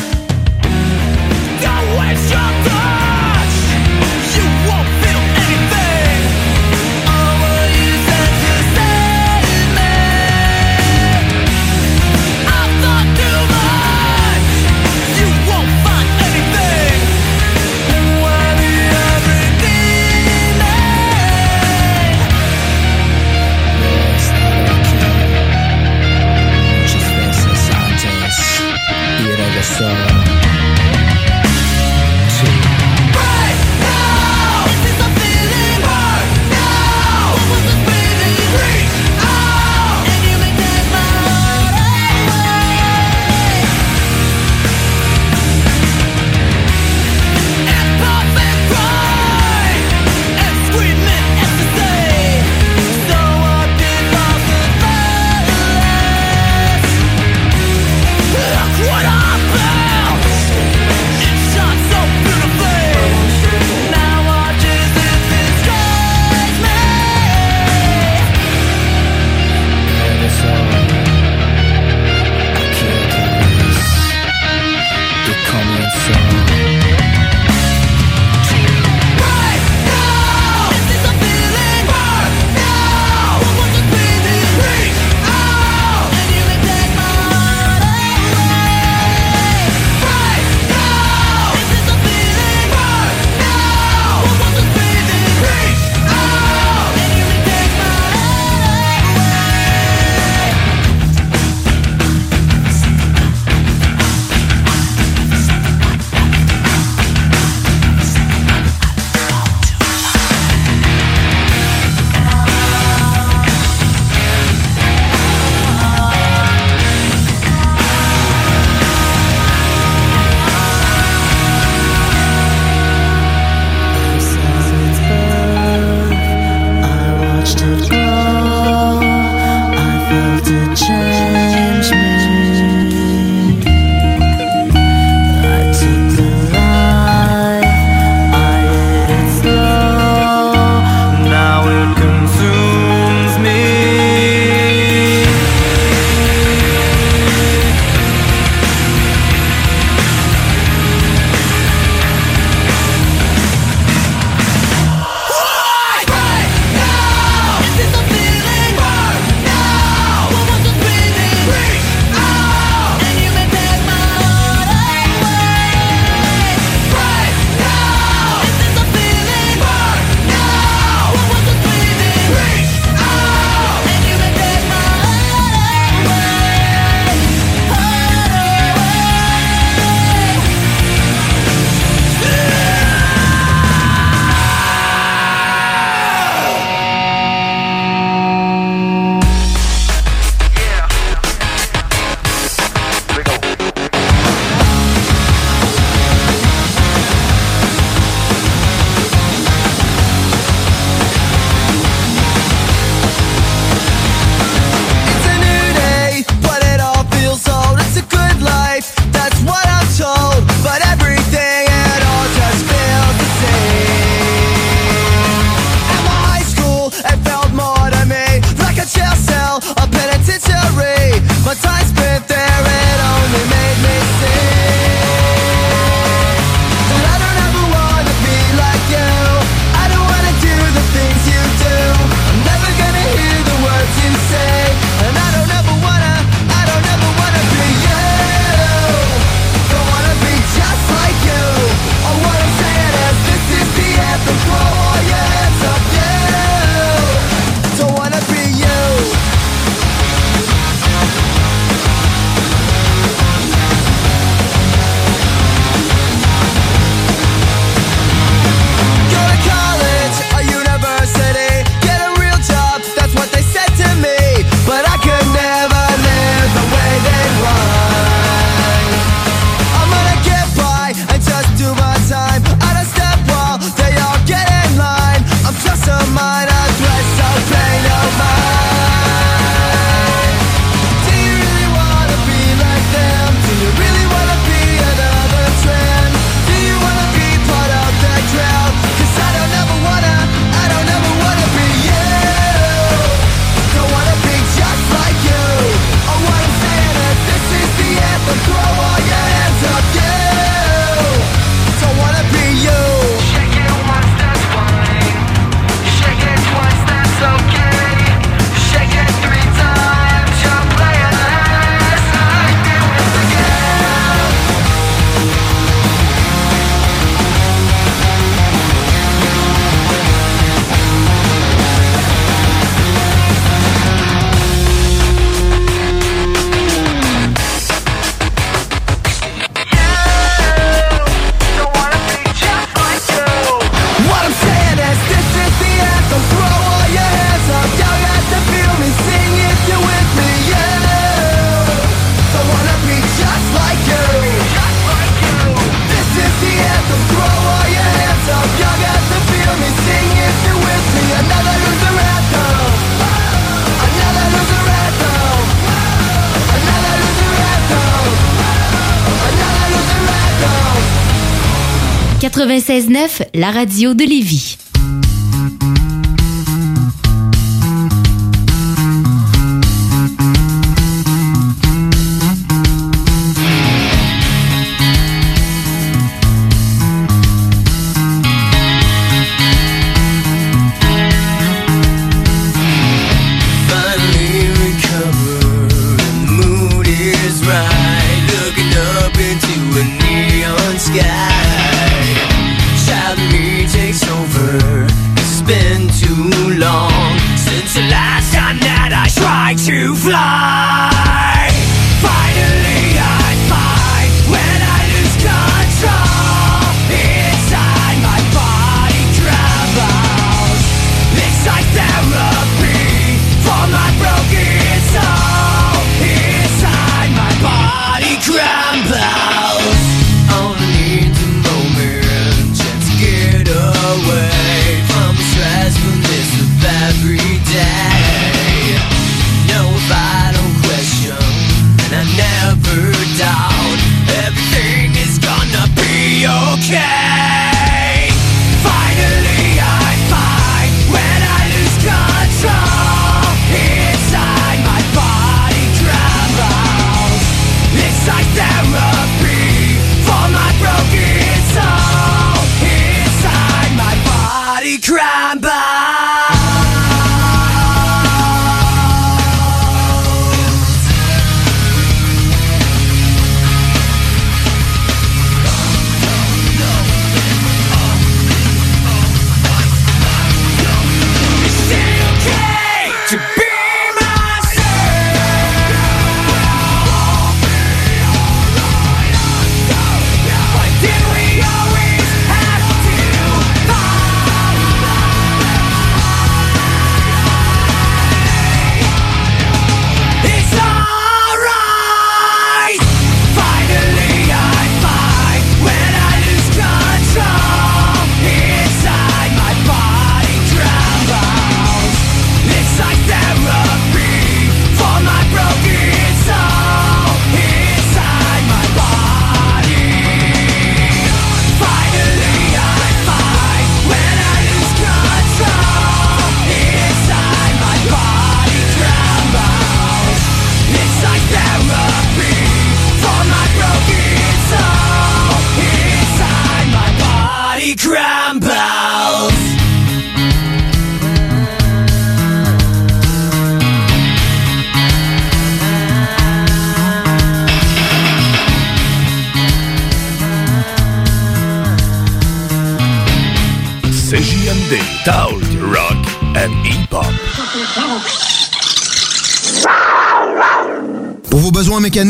96.9, 363.05 363.27
la 363.33 363.51
radio 363.51 363.93
de 363.93 364.03
Lévis. 364.03 364.57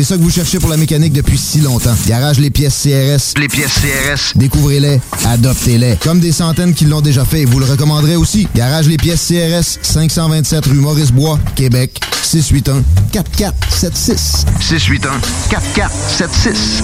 C'est 0.00 0.14
ça 0.14 0.16
que 0.16 0.22
vous 0.22 0.30
cherchez 0.30 0.58
pour 0.58 0.70
la 0.70 0.78
mécanique 0.78 1.12
depuis 1.12 1.36
si 1.36 1.60
longtemps. 1.60 1.94
Garage 2.06 2.38
Les 2.38 2.48
Pièces 2.48 2.84
CRS. 2.84 3.38
Les 3.38 3.48
pièces 3.48 3.74
CRS. 3.74 4.32
Découvrez-les, 4.34 4.98
adoptez-les. 5.26 5.96
Comme 5.96 6.20
des 6.20 6.32
centaines 6.32 6.72
qui 6.72 6.86
l'ont 6.86 7.02
déjà 7.02 7.26
fait, 7.26 7.44
vous 7.44 7.58
le 7.58 7.66
recommanderez 7.66 8.16
aussi. 8.16 8.48
Garage 8.56 8.88
Les 8.88 8.96
Pièces 8.96 9.28
CRS, 9.28 9.78
527 9.82 10.64
rue 10.64 10.72
Maurice-Bois, 10.76 11.38
Québec, 11.54 12.00
681 12.22 12.82
4476. 13.12 14.46
681 14.60 15.20
4476. 15.50 16.82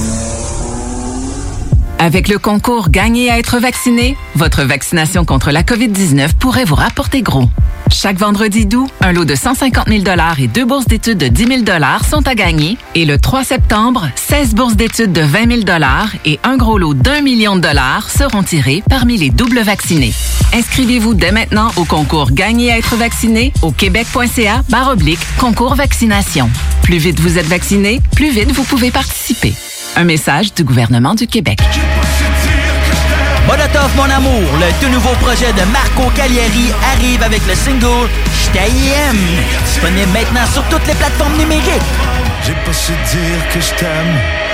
Avec 1.99 2.29
le 2.29 2.39
concours 2.39 2.91
Gagner 2.91 3.31
à 3.31 3.39
être 3.39 3.59
vacciné, 3.59 4.15
votre 4.35 4.63
vaccination 4.65 5.25
contre 5.25 5.53
la 5.53 5.63
COVID-19 5.63 6.35
pourrait 6.39 6.67
vous 6.67 6.75
rapporter 6.75 7.23
gros. 7.23 7.49
Chaque 7.93 8.19
vendredi 8.19 8.67
d'août, 8.67 8.91
un 9.01 9.13
lot 9.13 9.25
de 9.25 9.35
150 9.35 9.89
000 9.89 10.05
et 10.39 10.49
deux 10.49 10.65
bourses 10.65 10.87
d'études 10.87 11.19
de 11.19 11.29
10 11.29 11.65
000 11.65 11.81
sont 12.09 12.27
à 12.27 12.35
gagner. 12.35 12.77
Et 12.95 13.05
le 13.05 13.19
3 13.19 13.45
septembre, 13.45 14.09
16 14.17 14.55
bourses 14.55 14.77
d'études 14.77 15.13
de 15.13 15.23
20 15.23 15.65
000 15.65 15.79
et 16.25 16.41
un 16.43 16.57
gros 16.57 16.79
lot 16.79 16.95
d'un 16.95 17.21
million 17.21 17.57
de 17.57 17.61
dollars 17.61 18.11
seront 18.11 18.43
tirés 18.43 18.83
parmi 18.89 19.17
les 19.17 19.31
doubles 19.31 19.61
vaccinés. 19.61 20.13
Inscrivez-vous 20.53 21.15
dès 21.15 21.33
maintenant 21.33 21.71
au 21.77 21.85
concours 21.85 22.33
Gagner 22.33 22.73
à 22.73 22.79
être 22.79 22.97
vacciné 22.97 23.53
au 23.63 23.73
québec.ca 23.73 24.63
oblique 24.91 25.21
concours 25.39 25.75
vaccination. 25.75 26.51
Plus 26.83 26.99
vite 26.99 27.21
vous 27.21 27.39
êtes 27.39 27.47
vacciné, 27.47 28.01
plus 28.15 28.31
vite 28.31 28.53
vous 28.53 28.65
pouvez 28.65 28.91
participer. 28.91 29.55
Un 29.97 30.05
message 30.05 30.55
du 30.55 30.65
gouvernement 30.65 31.15
du 31.15 31.27
Québec. 31.27 31.59
Molotov 33.47 33.95
mon 33.97 34.11
amour, 34.11 34.43
le 34.59 34.85
tout 34.85 34.93
nouveau 34.93 35.15
projet 35.21 35.53
de 35.53 35.63
Marco 35.71 36.11
Cagliari 36.15 36.73
arrive 36.95 37.23
avec 37.23 37.47
le 37.47 37.55
single 37.55 38.09
J't'aime. 38.43 39.17
Disponible 39.65 40.11
maintenant 40.13 40.47
sur 40.53 40.63
toutes 40.65 40.87
les 40.87 40.95
plateformes 40.95 41.37
numériques. 41.39 41.83
J'ai 42.45 42.55
pas 42.65 42.73
su 42.73 42.93
dire 42.93 43.49
que 43.53 43.61
je 43.61 43.71
t'aime. 43.79 44.47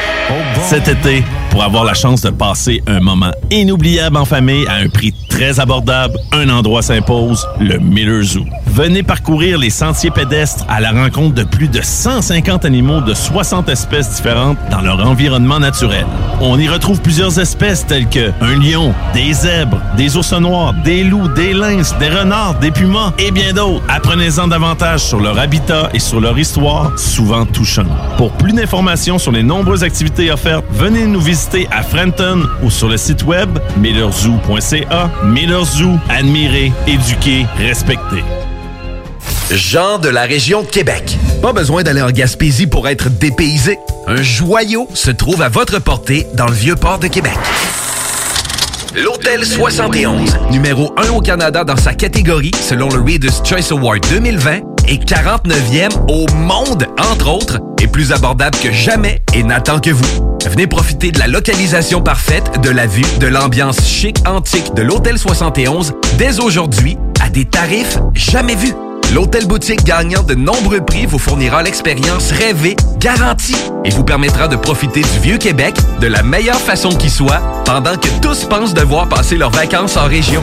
Cet 0.62 0.88
été, 0.88 1.24
pour 1.50 1.62
avoir 1.62 1.84
la 1.84 1.94
chance 1.94 2.22
de 2.22 2.30
passer 2.30 2.82
un 2.86 3.00
moment 3.00 3.32
inoubliable 3.50 4.16
en 4.16 4.24
famille 4.24 4.66
à 4.66 4.74
un 4.74 4.88
prix 4.88 5.12
très 5.28 5.60
abordable, 5.60 6.18
un 6.32 6.48
endroit 6.48 6.82
s'impose, 6.82 7.46
le 7.60 7.78
Miller 7.78 8.22
Zoo. 8.22 8.44
Venez 8.66 9.02
parcourir 9.02 9.58
les 9.58 9.70
sentiers 9.70 10.10
pédestres 10.10 10.64
à 10.68 10.80
la 10.80 10.92
rencontre 10.92 11.34
de 11.34 11.44
plus 11.44 11.68
de 11.68 11.80
150 11.82 12.64
animaux 12.64 13.00
de 13.00 13.14
60 13.14 13.68
espèces 13.68 14.10
différentes 14.10 14.58
dans 14.70 14.80
leur 14.80 15.06
environnement 15.06 15.60
naturel. 15.60 16.06
On 16.44 16.58
y 16.58 16.68
retrouve 16.68 17.00
plusieurs 17.00 17.38
espèces 17.38 17.86
telles 17.86 18.08
que 18.08 18.32
un 18.40 18.58
lion, 18.58 18.92
des 19.14 19.32
zèbres, 19.32 19.80
des 19.96 20.16
ours 20.16 20.32
noirs, 20.32 20.74
des 20.84 21.04
loups, 21.04 21.28
des 21.28 21.52
lynx, 21.52 21.96
des 22.00 22.08
renards, 22.08 22.58
des 22.58 22.72
pumas 22.72 23.12
et 23.16 23.30
bien 23.30 23.52
d'autres. 23.52 23.84
Apprenez-en 23.88 24.48
davantage 24.48 25.04
sur 25.04 25.20
leur 25.20 25.38
habitat 25.38 25.90
et 25.94 26.00
sur 26.00 26.20
leur 26.20 26.36
histoire, 26.36 26.98
souvent 26.98 27.46
touchante. 27.46 27.86
Pour 28.16 28.32
plus 28.32 28.52
d'informations 28.52 29.18
sur 29.18 29.30
les 29.30 29.44
nombreuses 29.44 29.84
activités 29.84 30.32
offertes, 30.32 30.64
venez 30.72 31.06
nous 31.06 31.20
visiter 31.20 31.68
à 31.70 31.84
Frenton 31.84 32.42
ou 32.64 32.70
sur 32.70 32.88
le 32.88 32.96
site 32.96 33.22
web 33.22 33.60
millerzoo.ca. 33.76 35.10
Miller 35.24 35.64
Zoo, 35.64 35.96
admirer, 36.08 36.72
éduquer, 36.88 37.46
respecter. 37.56 38.24
Jean 39.52 39.98
de 39.98 40.08
la 40.08 40.22
région 40.22 40.62
de 40.62 40.66
Québec. 40.66 41.18
Pas 41.42 41.52
besoin 41.52 41.82
d'aller 41.82 42.00
en 42.00 42.10
Gaspésie 42.10 42.66
pour 42.66 42.88
être 42.88 43.10
dépaysé. 43.10 43.78
Un 44.06 44.22
joyau 44.22 44.88
se 44.94 45.10
trouve 45.10 45.42
à 45.42 45.50
votre 45.50 45.78
portée 45.78 46.26
dans 46.34 46.46
le 46.46 46.54
vieux 46.54 46.76
port 46.76 46.98
de 46.98 47.06
Québec. 47.06 47.36
L'Hôtel 48.94 49.44
71, 49.44 50.38
numéro 50.50 50.94
1 50.96 51.10
au 51.10 51.20
Canada 51.20 51.64
dans 51.64 51.76
sa 51.76 51.94
catégorie 51.94 52.50
selon 52.60 52.88
le 52.88 53.00
Reader's 53.00 53.42
Choice 53.44 53.72
Award 53.72 54.00
2020 54.10 54.60
et 54.88 54.96
49e 54.96 55.90
au 56.08 56.26
monde, 56.34 56.86
entre 56.98 57.30
autres, 57.30 57.60
est 57.80 57.86
plus 57.86 58.12
abordable 58.12 58.56
que 58.58 58.72
jamais 58.72 59.22
et 59.34 59.42
n'attend 59.42 59.80
que 59.80 59.90
vous. 59.90 60.38
Venez 60.46 60.66
profiter 60.66 61.10
de 61.10 61.18
la 61.18 61.26
localisation 61.26 62.00
parfaite, 62.00 62.60
de 62.62 62.70
la 62.70 62.86
vue, 62.86 63.04
de 63.20 63.26
l'ambiance 63.26 63.86
chic 63.86 64.16
antique 64.26 64.74
de 64.74 64.82
l'Hôtel 64.82 65.18
71 65.18 65.92
dès 66.18 66.40
aujourd'hui 66.40 66.96
à 67.22 67.28
des 67.28 67.44
tarifs 67.44 67.98
jamais 68.14 68.54
vus. 68.54 68.74
L'hôtel 69.12 69.46
boutique 69.46 69.84
gagnant 69.84 70.22
de 70.22 70.34
nombreux 70.34 70.80
prix 70.80 71.04
vous 71.04 71.18
fournira 71.18 71.62
l'expérience 71.62 72.30
rêvée, 72.30 72.76
garantie, 72.98 73.56
et 73.84 73.90
vous 73.90 74.04
permettra 74.04 74.48
de 74.48 74.56
profiter 74.56 75.02
du 75.02 75.18
vieux 75.20 75.36
Québec 75.36 75.74
de 76.00 76.06
la 76.06 76.22
meilleure 76.22 76.58
façon 76.58 76.88
qui 76.88 77.10
soit, 77.10 77.42
pendant 77.66 77.96
que 77.96 78.08
tous 78.22 78.44
pensent 78.46 78.72
devoir 78.72 79.10
passer 79.10 79.36
leurs 79.36 79.50
vacances 79.50 79.98
en 79.98 80.06
région. 80.06 80.42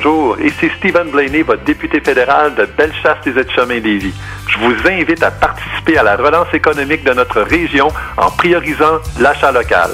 Bonjour, 0.00 0.40
ici 0.40 0.70
Stephen 0.78 1.10
Blaney, 1.10 1.42
votre 1.42 1.64
député 1.64 1.98
fédéral 1.98 2.54
de 2.54 2.66
Bellechasse-les-Etchemins-Lévis. 2.66 4.14
Je 4.46 4.58
vous 4.58 4.72
invite 4.88 5.24
à 5.24 5.32
participer 5.32 5.98
à 5.98 6.04
la 6.04 6.14
relance 6.14 6.54
économique 6.54 7.02
de 7.02 7.12
notre 7.12 7.40
région 7.40 7.88
en 8.16 8.30
priorisant 8.30 9.00
l'achat 9.18 9.50
local. 9.50 9.90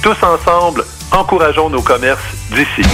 Tous 0.00 0.16
ensemble, 0.22 0.84
encourageons 1.10 1.70
nos 1.70 1.82
commerces 1.82 2.22
d'ici. 2.52 2.88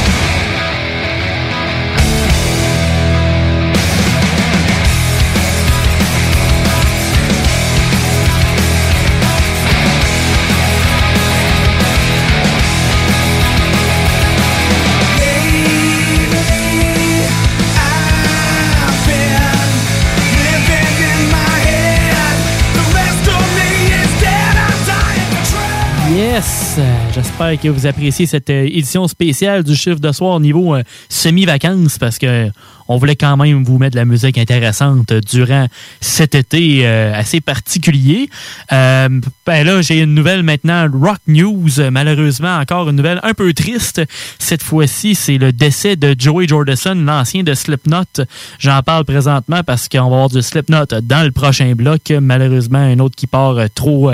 J'espère 27.14 27.60
que 27.60 27.68
vous 27.68 27.86
appréciez 27.86 28.26
cette 28.26 28.50
euh, 28.50 28.64
édition 28.64 29.06
spéciale 29.06 29.62
du 29.62 29.76
chiffre 29.76 30.00
de 30.00 30.10
soir 30.10 30.34
au 30.34 30.40
niveau 30.40 30.74
euh, 30.74 30.82
semi-vacances 31.08 31.96
parce 31.98 32.18
que 32.18 32.50
on 32.88 32.98
voulait 32.98 33.16
quand 33.16 33.36
même 33.36 33.64
vous 33.64 33.78
mettre 33.78 33.92
de 33.92 34.00
la 34.00 34.04
musique 34.04 34.36
intéressante 34.36 35.12
durant 35.12 35.66
cet 36.00 36.34
été 36.34 36.86
euh, 36.86 37.14
assez 37.14 37.40
particulier. 37.40 38.28
Euh, 38.72 39.08
ben 39.46 39.66
là, 39.66 39.80
j'ai 39.80 40.00
une 40.00 40.14
nouvelle 40.14 40.42
maintenant, 40.42 40.88
Rock 40.92 41.18
News. 41.26 41.90
Malheureusement, 41.90 42.56
encore 42.56 42.88
une 42.88 42.96
nouvelle 42.96 43.20
un 43.22 43.32
peu 43.32 43.52
triste. 43.54 44.02
Cette 44.38 44.62
fois-ci, 44.62 45.14
c'est 45.14 45.38
le 45.38 45.52
décès 45.52 45.96
de 45.96 46.14
Joey 46.18 46.46
Jordison, 46.46 46.94
l'ancien 46.94 47.42
de 47.42 47.54
Slipknot. 47.54 48.24
J'en 48.58 48.82
parle 48.82 49.04
présentement 49.04 49.62
parce 49.64 49.88
qu'on 49.88 50.10
va 50.10 50.16
avoir 50.16 50.28
du 50.28 50.42
Slipknot 50.42 50.86
dans 51.02 51.24
le 51.24 51.30
prochain 51.30 51.74
bloc. 51.74 52.10
Malheureusement, 52.10 52.78
un 52.78 52.98
autre 52.98 53.16
qui 53.16 53.26
part 53.26 53.56
euh, 53.56 53.66
trop... 53.74 54.10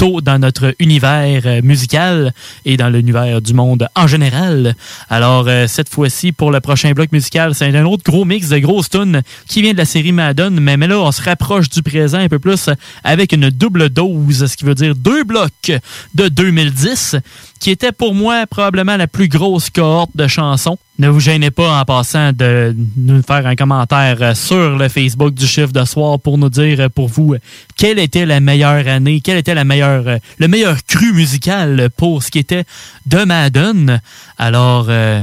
tôt 0.00 0.22
dans 0.22 0.38
notre 0.38 0.74
univers 0.78 1.42
euh, 1.44 1.60
musical 1.62 2.32
et 2.64 2.78
dans 2.78 2.88
l'univers 2.88 3.42
du 3.42 3.52
monde 3.52 3.86
en 3.94 4.06
général. 4.06 4.74
Alors, 5.10 5.44
euh, 5.46 5.66
cette 5.66 5.90
fois-ci, 5.90 6.32
pour 6.32 6.50
le 6.50 6.60
prochain 6.60 6.92
bloc 6.92 7.12
musical, 7.12 7.54
c'est 7.54 7.66
un 7.66 7.84
autre 7.84 8.02
gros 8.02 8.24
mix 8.24 8.48
de 8.48 8.56
grosses 8.60 8.88
tunes 8.88 9.20
qui 9.46 9.60
vient 9.60 9.74
de 9.74 9.76
la 9.76 9.84
série 9.84 10.12
Madden, 10.12 10.58
mais 10.58 10.78
là, 10.86 10.98
on 10.98 11.12
se 11.12 11.20
rapproche 11.20 11.68
du 11.68 11.82
présent 11.82 12.18
un 12.18 12.30
peu 12.30 12.38
plus 12.38 12.70
avec 13.04 13.32
une 13.32 13.50
double 13.50 13.90
dose, 13.90 14.46
ce 14.46 14.56
qui 14.56 14.64
veut 14.64 14.74
dire 14.74 14.94
deux 14.94 15.22
blocs 15.22 15.70
de 16.14 16.28
2010, 16.28 17.16
qui 17.60 17.70
était 17.70 17.92
pour 17.92 18.14
moi 18.14 18.46
probablement 18.46 18.96
la 18.96 19.06
plus 19.06 19.28
grosse 19.28 19.68
cohorte 19.68 20.10
de 20.16 20.26
chansons. 20.26 20.78
Ne 20.98 21.08
vous 21.08 21.20
gênez 21.20 21.50
pas 21.50 21.80
en 21.80 21.84
passant 21.84 22.32
de 22.32 22.74
nous 22.96 23.22
faire 23.22 23.46
un 23.46 23.54
commentaire 23.54 24.34
sur 24.34 24.78
le 24.78 24.88
Facebook 24.88 25.34
du 25.34 25.46
chiffre 25.46 25.72
de 25.72 25.84
soir 25.84 26.18
pour 26.18 26.38
nous 26.38 26.48
dire 26.48 26.90
pour 26.90 27.08
vous 27.08 27.36
quelle 27.76 27.98
était 27.98 28.24
la 28.24 28.40
meilleure 28.40 28.88
année, 28.88 29.20
quelle 29.20 29.36
était 29.36 29.54
la 29.54 29.64
meilleure, 29.64 30.18
le 30.38 30.48
meilleur 30.48 30.82
cru 30.86 31.12
musical 31.12 31.90
pour 31.96 32.22
ce 32.22 32.30
qui 32.30 32.38
était 32.38 32.64
de 33.06 33.24
Madden. 33.24 34.00
Alors, 34.38 34.86
euh, 34.88 35.22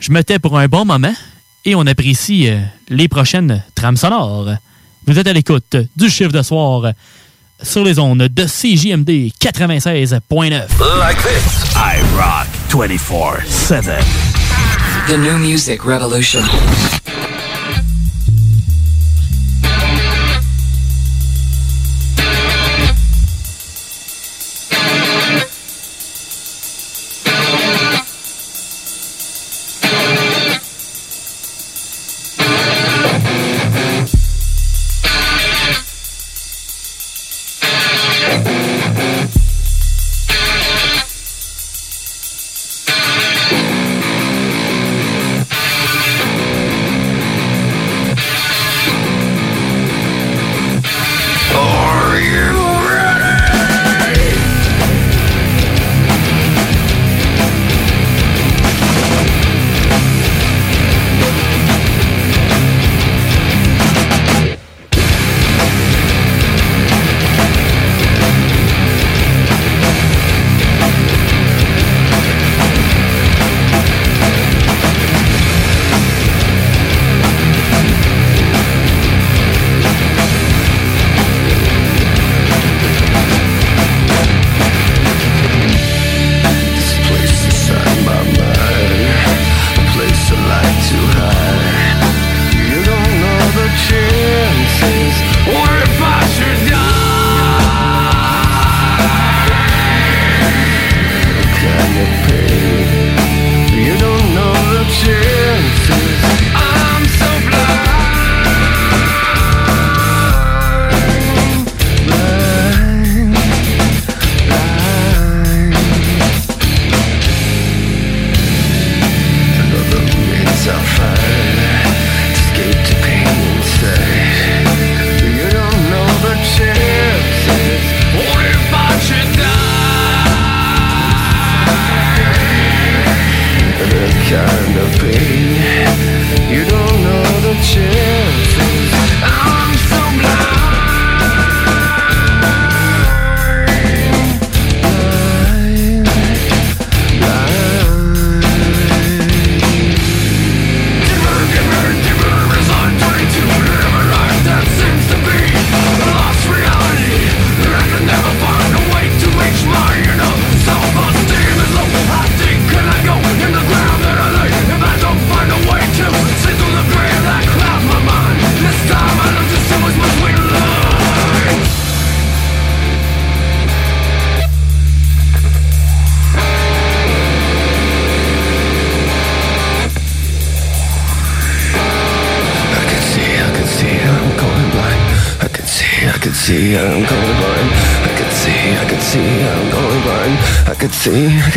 je 0.00 0.10
me 0.10 0.22
tais 0.22 0.40
pour 0.40 0.58
un 0.58 0.66
bon 0.66 0.84
moment 0.84 1.14
et 1.64 1.76
on 1.76 1.86
apprécie 1.86 2.48
euh, 2.48 2.58
les 2.88 3.06
prochaines 3.06 3.62
trames 3.76 3.96
sonores. 3.96 4.50
Vous 5.06 5.18
êtes 5.18 5.28
à 5.28 5.32
l'écoute 5.32 5.76
du 5.96 6.10
chiffre 6.10 6.32
de 6.32 6.42
soir 6.42 6.92
sur 7.62 7.84
les 7.84 7.98
ondes 7.98 8.28
de 8.28 8.44
CJMD 8.44 9.32
96.9. 9.40 10.20
Like 10.98 11.22
this. 11.22 11.74
I 11.76 12.00
rock 12.16 12.46
24-7. 12.70 13.98
The 15.08 15.16
New 15.16 15.38
Music 15.38 15.84
Revolution. 15.84 16.42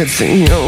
Senhor. 0.08 0.65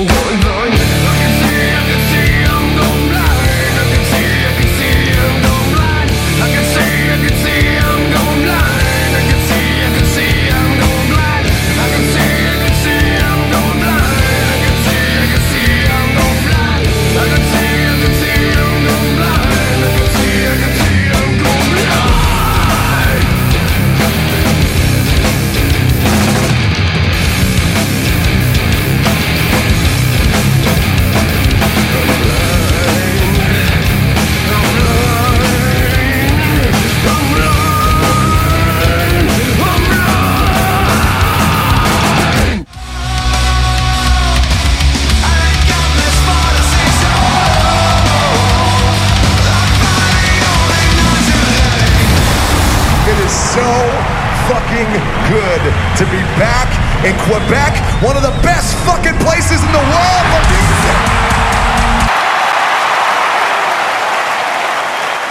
To 55.72 56.06
be 56.08 56.22
back 56.40 56.70
in 57.04 57.14
Quebec, 57.28 57.76
one 58.02 58.16
of 58.16 58.24
the 58.24 58.32
best 58.44 58.76
fucking 58.88 59.18
places 59.20 59.60
in 59.64 59.72
the 59.72 59.84
world 59.92 60.24
for 60.32 60.42
music. 60.48 60.98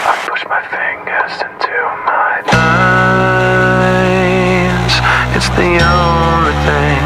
I 0.05 0.13
push 0.29 0.45
my 0.45 0.61
fingers 0.69 1.41
into 1.41 1.77
my 2.05 2.43
eyes. 2.53 4.15
It's 5.37 5.49
the 5.57 5.73
only 5.81 6.57
thing 6.69 7.01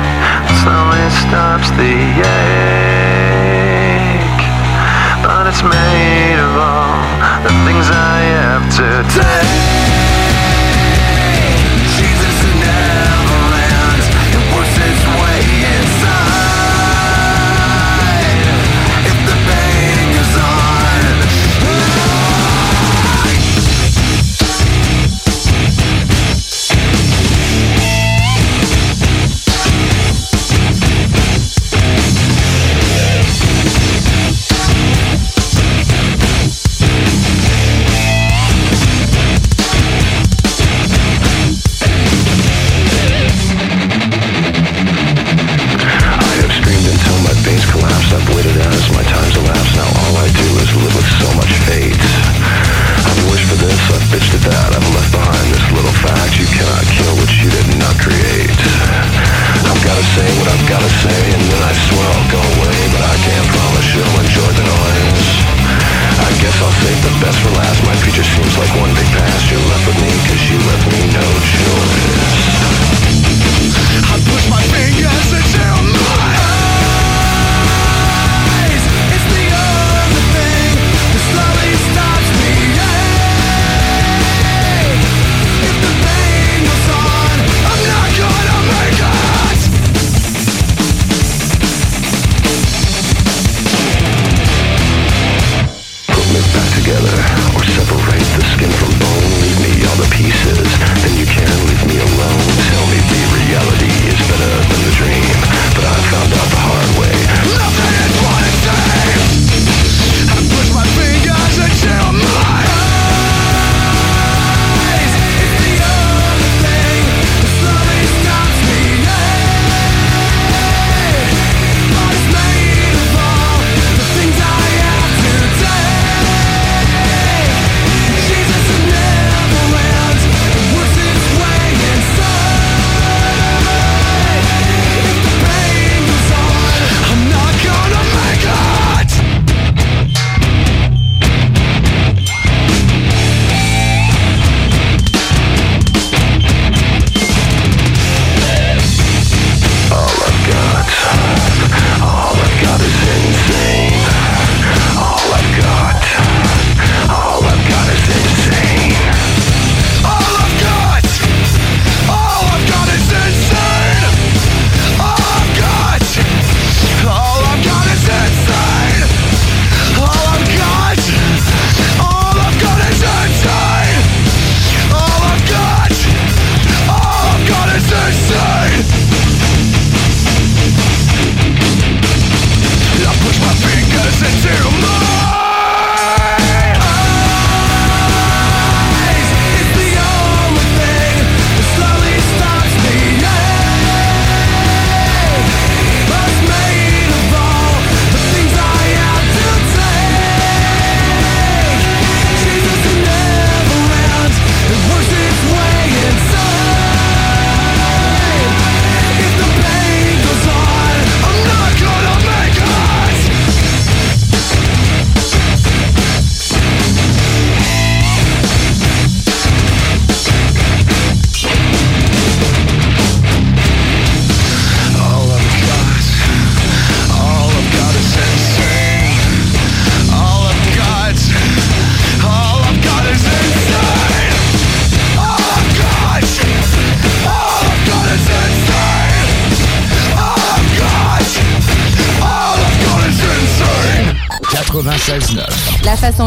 that 0.47 0.57
slowly 0.63 1.07
stops 1.23 1.71
the 1.79 1.95
ache. 2.19 3.15
But 5.23 5.47
it's 5.47 5.63
made 5.63 6.39
of 6.39 6.53
all 6.59 6.99
the 7.47 7.53
things 7.63 7.87
I 7.91 8.27
have 8.35 8.67
to 8.79 9.07
take. 9.15 9.70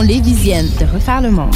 Lévisienne 0.04 0.70
de 0.80 0.86
refaire 0.86 1.22
le 1.22 1.32
monde. 1.32 1.56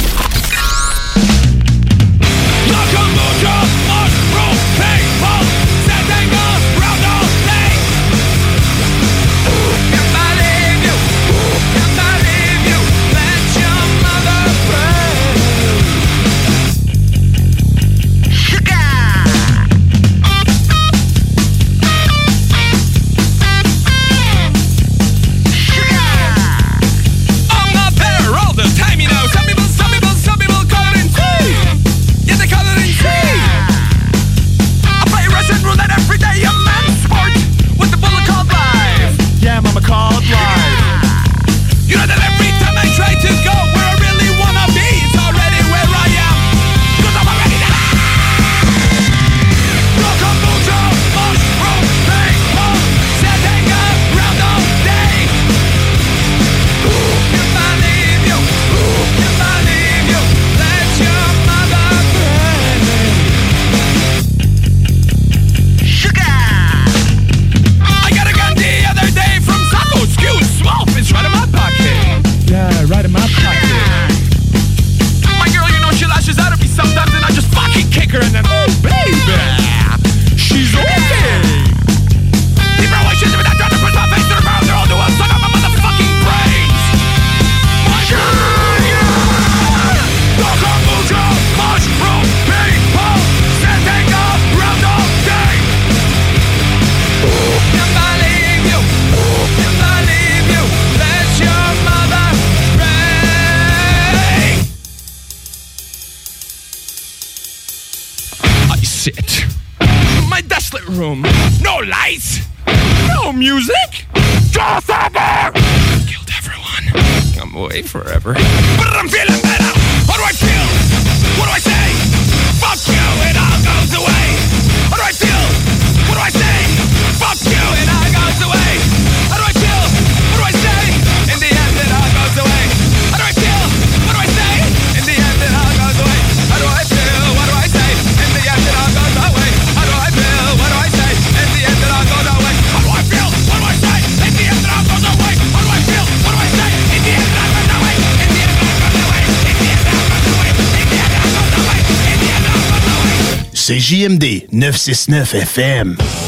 969 154.72 155.32
FM. 155.32 156.27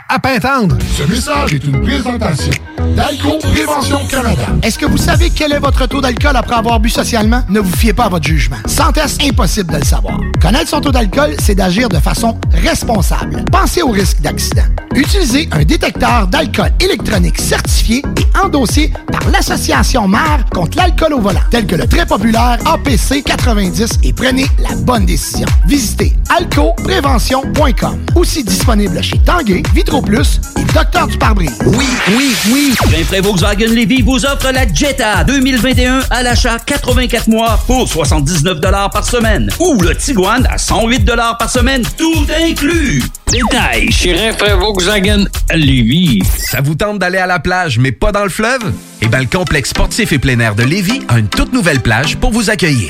à 0.11 0.19
Pintendre. 0.19 0.77
Ce 0.97 1.03
message 1.03 1.53
est 1.53 1.63
une 1.63 1.81
présentation 1.81 2.51
d'Alco 2.95 3.37
Prévention 3.39 3.99
Canada. 4.09 4.47
Est-ce 4.61 4.77
que 4.77 4.85
vous 4.85 4.97
savez 4.97 5.29
quel 5.29 5.53
est 5.53 5.59
votre 5.59 5.87
taux 5.87 6.01
d'alcool 6.01 6.35
après 6.35 6.55
avoir 6.55 6.81
bu 6.81 6.89
socialement? 6.89 7.43
Ne 7.47 7.61
vous 7.61 7.71
fiez 7.71 7.93
pas 7.93 8.05
à 8.05 8.09
votre 8.09 8.25
jugement. 8.25 8.57
Sans 8.65 8.91
test, 8.91 9.23
impossible 9.23 9.71
de 9.71 9.77
le 9.77 9.85
savoir. 9.85 10.19
Connaître 10.41 10.67
son 10.67 10.81
taux 10.81 10.91
d'alcool, 10.91 11.35
c'est 11.39 11.55
d'agir 11.55 11.87
de 11.87 11.97
façon 11.97 12.37
responsable. 12.51 13.45
Pensez 13.51 13.81
au 13.81 13.91
risque 13.91 14.19
d'accident. 14.19 14.63
Utilisez 14.95 15.47
un 15.53 15.63
détecteur 15.63 16.27
d'alcool 16.27 16.71
électronique 16.81 17.39
certifié 17.39 18.03
et 18.17 18.37
endossé 18.37 18.91
par 19.09 19.29
l'Association 19.29 20.07
mère 20.09 20.45
contre 20.53 20.77
l'alcool 20.77 21.13
au 21.13 21.21
volant, 21.21 21.39
tel 21.49 21.65
que 21.65 21.75
le 21.75 21.87
très 21.87 22.05
populaire 22.05 22.57
APC 22.65 23.23
90 23.23 23.99
et 24.03 24.11
prenez 24.11 24.47
la 24.59 24.75
bonne 24.75 25.05
décision. 25.05 25.47
Visitez 25.65 26.13
alcoprévention.com. 26.29 27.99
Aussi 28.15 28.43
disponible 28.43 29.01
chez 29.01 29.17
Tanguay, 29.19 29.63
Vitro 29.73 30.00
Plus 30.01 30.39
et 30.57 30.63
Docteur 30.73 31.07
du 31.07 31.17
pare-brise. 31.17 31.57
Oui, 31.65 31.85
oui, 32.15 32.35
oui. 32.51 32.75
Rainfray 32.91 33.21
Volkswagen 33.21 33.67
Levy 33.67 34.01
vous 34.01 34.25
offre 34.25 34.51
la 34.51 34.71
Jetta 34.71 35.23
2021 35.23 36.01
à 36.09 36.23
l'achat 36.23 36.57
84 36.65 37.27
mois 37.27 37.59
pour 37.67 37.87
79 37.87 38.59
par 38.91 39.05
semaine. 39.05 39.49
Ou 39.59 39.81
le 39.81 39.95
Tiguan 39.95 40.47
à 40.49 40.57
108 40.57 41.05
par 41.37 41.49
semaine, 41.49 41.83
tout 41.97 42.25
inclus. 42.41 43.03
Détail 43.31 43.91
chez 43.91 44.13
Rainfray 44.13 44.57
Volkswagen 44.57 45.25
Levy. 45.53 46.21
Ça 46.37 46.61
vous 46.61 46.75
tente 46.75 46.99
d'aller 46.99 47.17
à 47.17 47.27
la 47.27 47.39
plage, 47.39 47.77
mais 47.79 47.91
pas 47.91 48.11
dans 48.11 48.23
le 48.23 48.29
fleuve? 48.29 48.73
Eh 49.01 49.07
bien, 49.07 49.19
le 49.19 49.25
complexe 49.25 49.69
sportif 49.69 50.11
et 50.11 50.19
plein 50.19 50.39
air 50.39 50.55
de 50.55 50.63
Lévis 50.63 51.01
a 51.07 51.19
une 51.19 51.27
toute 51.27 51.53
nouvelle 51.53 51.81
plage 51.81 52.17
pour 52.17 52.31
vous 52.31 52.49
accueillir. 52.49 52.89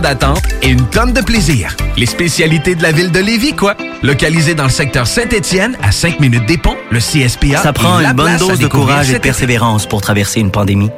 d'attente 0.00 0.42
et 0.62 0.68
une 0.68 0.86
tonne 0.86 1.12
de 1.12 1.20
plaisir. 1.20 1.76
Les 1.96 2.06
spécialités 2.06 2.74
de 2.74 2.82
la 2.82 2.92
ville 2.92 3.10
de 3.10 3.20
Lévis, 3.20 3.54
quoi. 3.54 3.76
Localisé 4.02 4.54
dans 4.54 4.64
le 4.64 4.70
secteur 4.70 5.06
Saint-Étienne, 5.06 5.76
à 5.82 5.92
5 5.92 6.20
minutes 6.20 6.46
des 6.46 6.58
ponts, 6.58 6.76
le 6.90 6.98
CSPA 6.98 7.62
Ça 7.62 7.72
prend 7.72 8.00
une 8.00 8.12
bonne 8.12 8.36
dose 8.36 8.58
de 8.58 8.66
courage 8.66 9.10
et 9.10 9.14
de 9.14 9.18
persévérance 9.18 9.86
pour 9.86 10.00
traverser 10.00 10.40
une 10.40 10.50
pandémie. 10.50 10.90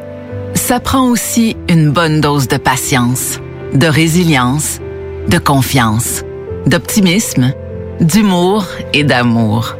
Ça 0.54 0.80
prend 0.80 1.08
aussi 1.08 1.56
une 1.68 1.90
bonne 1.90 2.20
dose 2.20 2.48
de 2.48 2.56
patience, 2.56 3.40
de 3.74 3.86
résilience, 3.86 4.80
de 5.28 5.38
confiance, 5.38 6.22
d'optimisme, 6.66 7.52
d'humour 8.00 8.66
et 8.92 9.04
d'amour. 9.04 9.76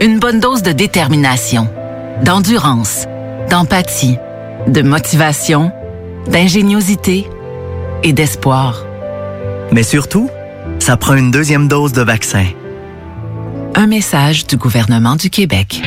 Une 0.00 0.18
bonne 0.18 0.40
dose 0.40 0.62
de 0.62 0.72
détermination, 0.72 1.68
d'endurance, 2.22 3.06
d'empathie, 3.48 4.16
de 4.66 4.82
motivation, 4.82 5.72
d'ingéniosité 6.28 7.26
et 8.02 8.12
d'espoir. 8.12 8.84
Mais 9.72 9.82
surtout, 9.82 10.28
ça 10.78 10.96
prend 10.96 11.14
une 11.14 11.30
deuxième 11.30 11.68
dose 11.68 11.92
de 11.92 12.02
vaccin. 12.02 12.46
Un 13.74 13.86
message 13.86 14.46
du 14.46 14.56
gouvernement 14.56 15.16
du 15.16 15.30
Québec. 15.30 15.80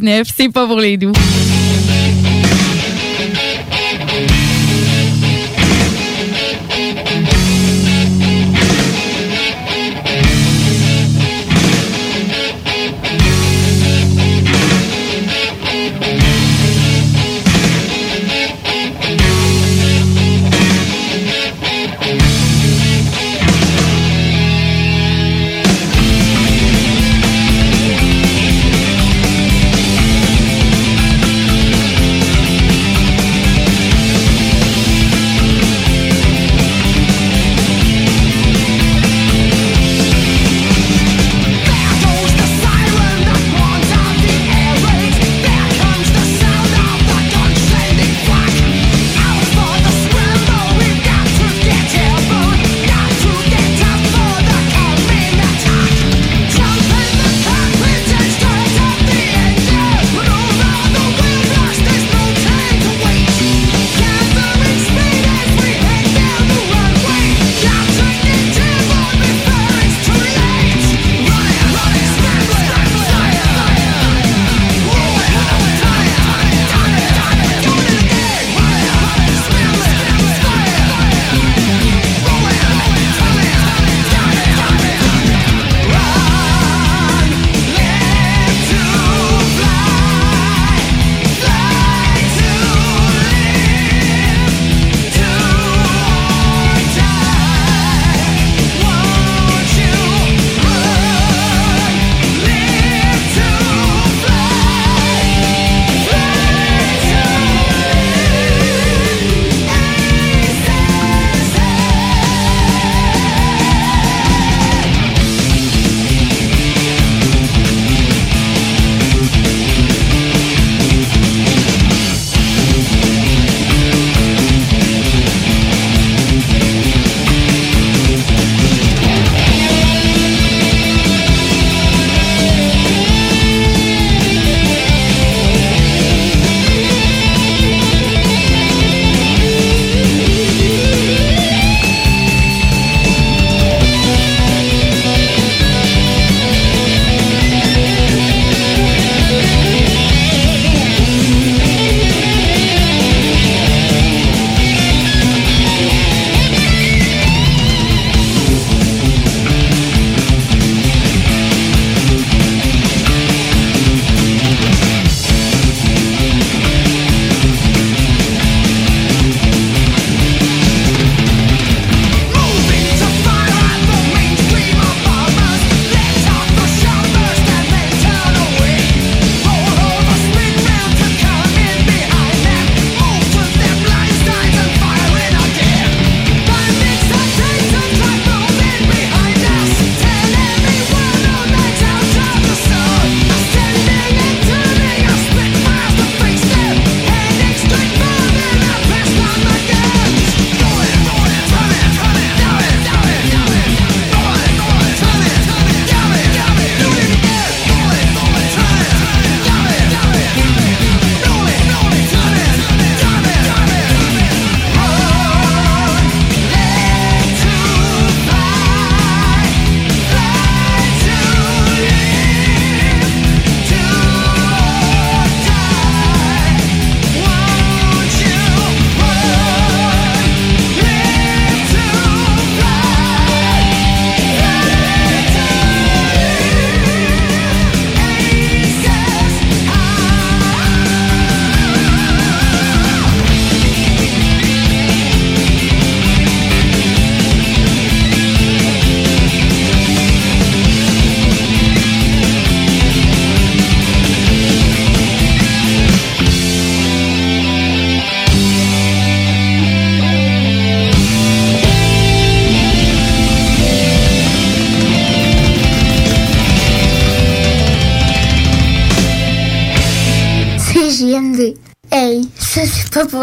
96.9, 0.00 0.30
c'est 0.36 0.48
pas 0.48 0.66
pour 0.66 0.78
les 0.78 0.96
doux. 0.96 1.12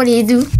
Pour 0.00 0.06
les 0.06 0.22
doux. 0.22 0.59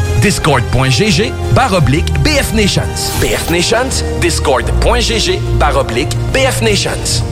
Discord.gg 0.21 1.33
barre 1.55 1.73
oblique 1.73 2.05
BF 2.23 2.53
Nations. 2.53 2.83
BF 3.19 3.49
Nations, 3.49 4.03
Discord.gg 4.21 5.39
barre 5.57 5.77
oblique 5.77 6.09
BF 6.31 6.61
Nations. 6.61 7.23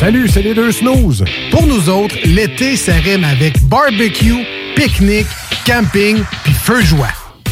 Salut, 0.00 0.26
c'est 0.26 0.40
les 0.40 0.54
deux 0.54 0.72
snooze. 0.72 1.24
Pour 1.50 1.66
nous 1.66 1.90
autres, 1.90 2.16
l'été, 2.24 2.76
ça 2.76 2.94
rime 2.94 3.24
avec 3.24 3.62
barbecue, 3.64 4.46
pique-nique, 4.74 5.26
camping 5.66 6.22
puis 6.42 6.54
feu 6.54 6.80
de 6.80 6.86
joie. 6.86 7.15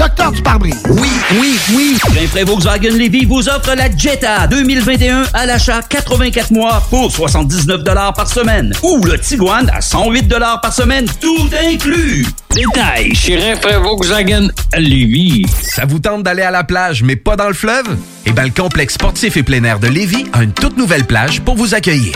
Docteur 0.01 0.31
du 0.31 0.41
pare-brise. 0.41 0.81
Oui, 0.89 1.09
oui, 1.39 1.59
oui. 1.75 1.97
Rainfray 2.15 2.43
Volkswagen 2.43 2.89
Levy 2.89 3.23
vous 3.25 3.47
offre 3.47 3.75
la 3.75 3.95
Jetta 3.95 4.47
2021 4.47 5.25
à 5.31 5.45
l'achat 5.45 5.79
84 5.87 6.49
mois 6.49 6.81
pour 6.89 7.11
79 7.11 7.83
par 8.15 8.27
semaine. 8.27 8.73
Ou 8.81 9.05
le 9.05 9.19
Tiguan 9.19 9.69
à 9.71 9.79
108 9.79 10.27
par 10.59 10.73
semaine, 10.73 11.05
tout 11.19 11.47
inclus. 11.71 12.25
Détail 12.49 13.13
chez 13.13 13.37
Rainfray 13.37 13.75
Volkswagen 13.75 14.47
Lévis. 14.75 15.45
Ça 15.61 15.85
vous 15.85 15.99
tente 15.99 16.23
d'aller 16.23 16.41
à 16.41 16.49
la 16.49 16.63
plage, 16.63 17.03
mais 17.03 17.15
pas 17.15 17.35
dans 17.35 17.47
le 17.47 17.53
fleuve? 17.53 17.95
Eh 18.25 18.31
bien, 18.31 18.45
le 18.45 18.49
complexe 18.49 18.95
sportif 18.95 19.37
et 19.37 19.43
plein 19.43 19.63
air 19.63 19.77
de 19.77 19.87
Lévis 19.87 20.25
a 20.33 20.41
une 20.41 20.53
toute 20.53 20.77
nouvelle 20.77 21.05
plage 21.05 21.41
pour 21.41 21.55
vous 21.55 21.75
accueillir. 21.75 22.15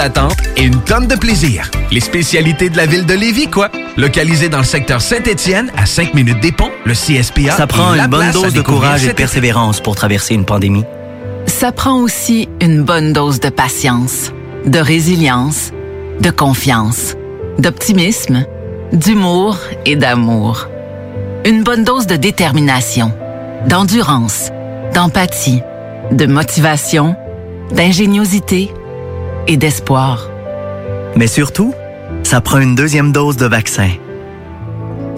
d'attente 0.00 0.38
et 0.56 0.62
une 0.62 0.80
tonne 0.80 1.06
de 1.06 1.14
plaisir. 1.14 1.70
Les 1.90 2.00
spécialités 2.00 2.70
de 2.70 2.76
la 2.78 2.86
ville 2.86 3.04
de 3.04 3.12
Lévis, 3.12 3.48
quoi. 3.48 3.68
Localisé 3.98 4.48
dans 4.48 4.58
le 4.58 4.64
secteur 4.64 5.02
Saint-Étienne, 5.02 5.70
à 5.76 5.84
5 5.84 6.14
minutes 6.14 6.40
des 6.40 6.52
ponts, 6.52 6.70
le 6.86 6.94
CSPA. 6.94 7.54
Ça 7.54 7.66
prend 7.66 7.92
une 7.92 8.06
bonne 8.06 8.30
dose 8.30 8.54
de 8.54 8.62
courage 8.62 9.04
et 9.04 9.08
de 9.08 9.12
persévérance 9.12 9.82
pour 9.82 9.96
traverser 9.96 10.32
une 10.34 10.46
pandémie. 10.46 10.84
Ça 11.44 11.70
prend 11.70 12.00
aussi 12.00 12.48
une 12.62 12.82
bonne 12.82 13.12
dose 13.12 13.40
de 13.40 13.50
patience, 13.50 14.32
de 14.64 14.78
résilience, 14.78 15.70
de 16.20 16.30
confiance, 16.30 17.14
d'optimisme, 17.58 18.46
d'humour 18.94 19.58
et 19.84 19.96
d'amour. 19.96 20.68
Une 21.44 21.62
bonne 21.62 21.84
dose 21.84 22.06
de 22.06 22.16
détermination, 22.16 23.12
d'endurance, 23.66 24.50
d'empathie, 24.94 25.60
de 26.10 26.24
motivation, 26.24 27.16
d'ingéniosité 27.72 28.70
et 29.46 29.56
d'espoir. 29.56 30.28
Mais 31.16 31.26
surtout, 31.26 31.74
ça 32.22 32.40
prend 32.40 32.58
une 32.58 32.74
deuxième 32.74 33.12
dose 33.12 33.36
de 33.36 33.46
vaccin. 33.46 33.90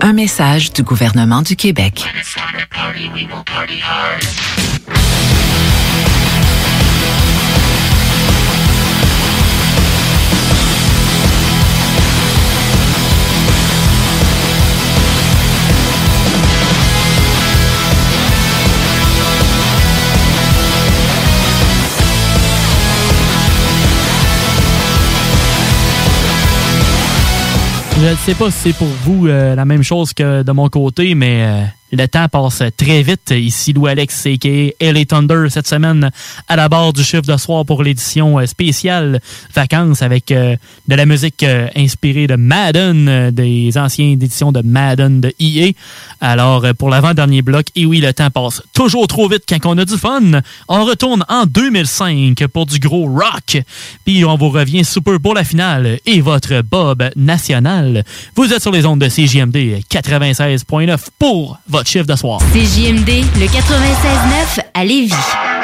Un 0.00 0.12
message 0.12 0.72
du 0.72 0.82
gouvernement 0.82 1.42
du 1.42 1.56
Québec. 1.56 2.04
Je 28.02 28.08
ne 28.08 28.16
sais 28.16 28.34
pas 28.34 28.50
si 28.50 28.58
c'est 28.58 28.72
pour 28.76 28.88
vous 28.88 29.28
euh, 29.28 29.54
la 29.54 29.64
même 29.64 29.84
chose 29.84 30.12
que 30.12 30.42
de 30.42 30.50
mon 30.50 30.68
côté, 30.68 31.14
mais 31.14 31.44
euh, 31.44 31.64
le 31.92 32.08
temps 32.08 32.26
passe 32.28 32.62
très 32.76 33.02
vite. 33.02 33.30
Ici 33.30 33.72
Lou 33.72 33.86
Alex, 33.86 34.26
a.k.a. 34.26 34.92
LA 34.92 35.04
Thunder, 35.04 35.46
cette 35.50 35.68
semaine 35.68 36.10
à 36.48 36.56
la 36.56 36.68
barre 36.68 36.92
du 36.92 37.04
chiffre 37.04 37.22
de 37.22 37.36
soir 37.36 37.64
pour 37.66 37.82
l'édition 37.82 38.38
euh, 38.38 38.46
spéciale 38.46 39.20
vacances 39.54 40.02
avec 40.02 40.30
euh, 40.30 40.56
de 40.88 40.94
la 40.94 41.04
musique 41.06 41.42
euh, 41.42 41.68
inspirée 41.76 42.26
de 42.26 42.36
Madden, 42.36 43.30
des 43.30 43.76
anciennes 43.76 44.12
éditions 44.12 44.52
de 44.52 44.62
Madden 44.62 45.20
de 45.20 45.34
EA. 45.38 45.72
Alors, 46.20 46.64
pour 46.78 46.88
l'avant-dernier 46.88 47.42
bloc, 47.42 47.66
et 47.76 47.84
oui, 47.84 48.00
le 48.00 48.12
temps 48.12 48.30
passe 48.30 48.62
toujours 48.72 49.06
trop 49.06 49.28
vite 49.28 49.44
quand 49.48 49.58
on 49.66 49.78
a 49.78 49.84
du 49.84 49.98
fun. 49.98 50.40
On 50.68 50.84
retourne 50.84 51.24
en 51.28 51.44
2005 51.46 52.46
pour 52.46 52.66
du 52.66 52.78
gros 52.78 53.06
rock. 53.06 53.62
Puis 54.04 54.24
on 54.24 54.36
vous 54.36 54.50
revient 54.50 54.84
super 54.84 55.20
pour 55.20 55.34
la 55.34 55.44
finale 55.44 55.98
et 56.06 56.20
votre 56.20 56.62
Bob 56.62 57.10
national. 57.16 58.04
Vous 58.34 58.52
êtes 58.52 58.62
sur 58.62 58.72
les 58.72 58.86
ondes 58.86 59.00
de 59.00 59.08
CJMD 59.08 59.82
96.9 59.90 60.98
pour 61.18 61.58
votre 61.82 61.90
chiffre 61.90 62.06
le 63.40 63.46
96.9 63.46 64.60
à 64.72 64.84
Lévis. 64.84 65.61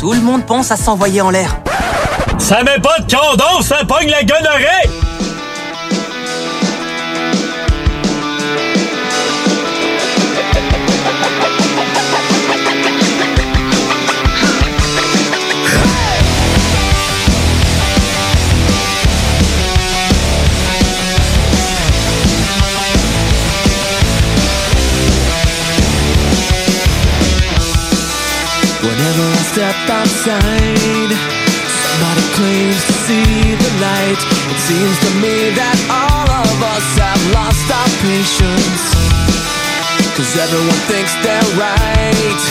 Tout 0.00 0.12
le 0.12 0.20
monde 0.20 0.44
pense 0.44 0.72
à 0.72 0.76
s'envoyer 0.76 1.20
en 1.20 1.30
l'air. 1.30 1.56
Ça 2.38 2.64
met 2.64 2.80
pas 2.80 2.98
de 2.98 3.14
condom, 3.14 3.62
ça 3.62 3.84
pogne 3.86 4.10
la 4.10 4.24
gonorrhée! 4.24 4.85
Seems 34.66 34.98
to 34.98 35.10
me 35.22 35.54
that 35.54 35.78
all 35.86 36.26
of 36.26 36.58
us 36.74 36.86
have 36.98 37.22
lost 37.38 37.70
our 37.70 37.90
patience. 38.02 38.82
Cause 40.18 40.34
everyone 40.42 40.82
thinks 40.90 41.14
they're 41.22 41.50
right 41.54 42.42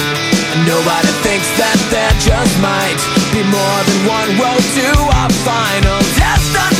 and 0.56 0.68
Nobody 0.68 1.12
thinks 1.28 1.50
that 1.58 1.76
there 1.92 2.14
just 2.22 2.56
might 2.62 3.02
Be 3.34 3.42
more 3.44 3.82
than 3.84 4.00
one 4.08 4.32
road 4.40 4.64
to 4.80 4.88
our 5.18 5.32
final 5.44 6.00
destiny 6.16 6.75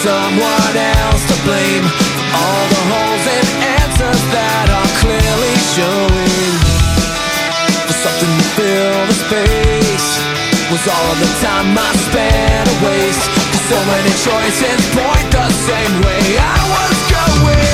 someone 0.00 0.76
else 0.76 1.22
to 1.28 1.36
blame 1.44 1.84
all 2.32 2.64
the 2.72 2.82
holes 2.88 3.24
and 3.36 3.48
answers 3.84 4.22
that 4.32 4.66
are 4.72 4.90
clearly 4.96 5.54
showing. 5.76 6.52
For 7.84 7.96
something 8.00 8.32
to 8.32 8.46
fill 8.56 9.00
the 9.12 9.16
space 9.28 10.08
was 10.72 10.84
all 10.88 11.06
of 11.12 11.18
the 11.20 11.32
time 11.44 11.76
I 11.76 11.90
spent 12.08 12.64
a 12.64 12.76
waste. 12.80 13.28
So 13.68 13.76
many 13.92 14.12
choices 14.24 14.80
point 14.96 15.26
the 15.36 15.48
same 15.68 15.94
way 16.00 16.24
I 16.40 16.56
was 16.72 16.96
going. 17.12 17.69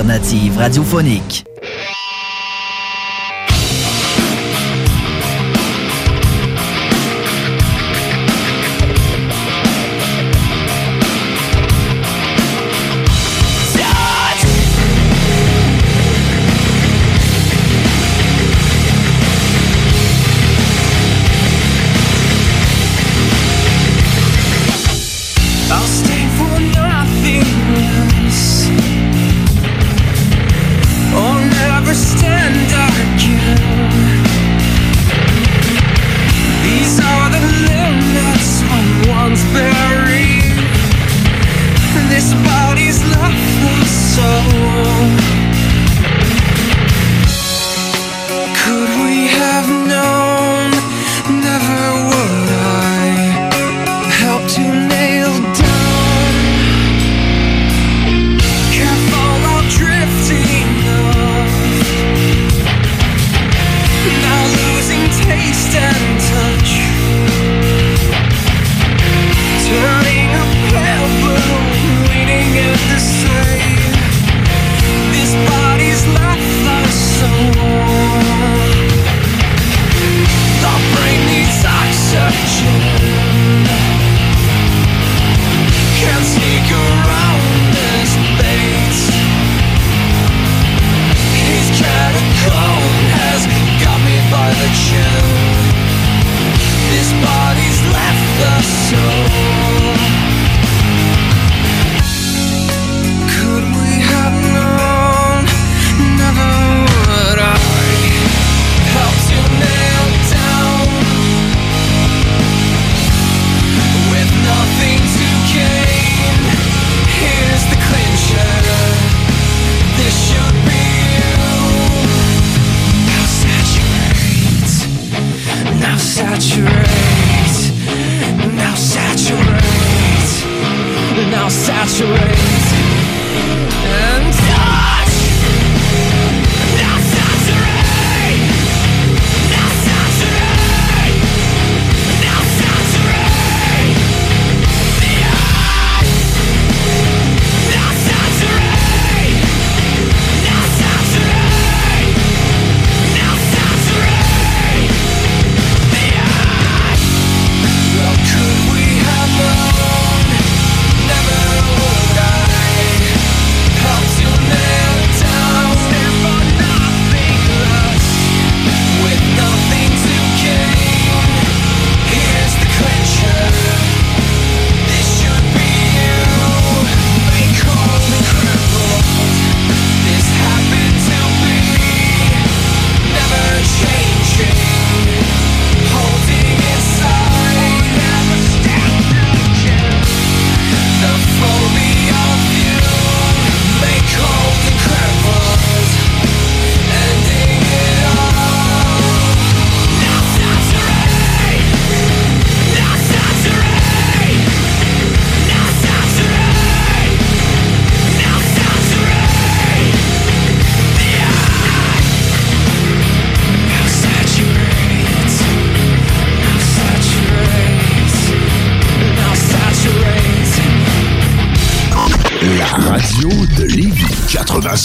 L'alternative 0.00 0.56
radiophonique. 0.56 1.49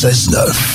96.9. 0.06 0.75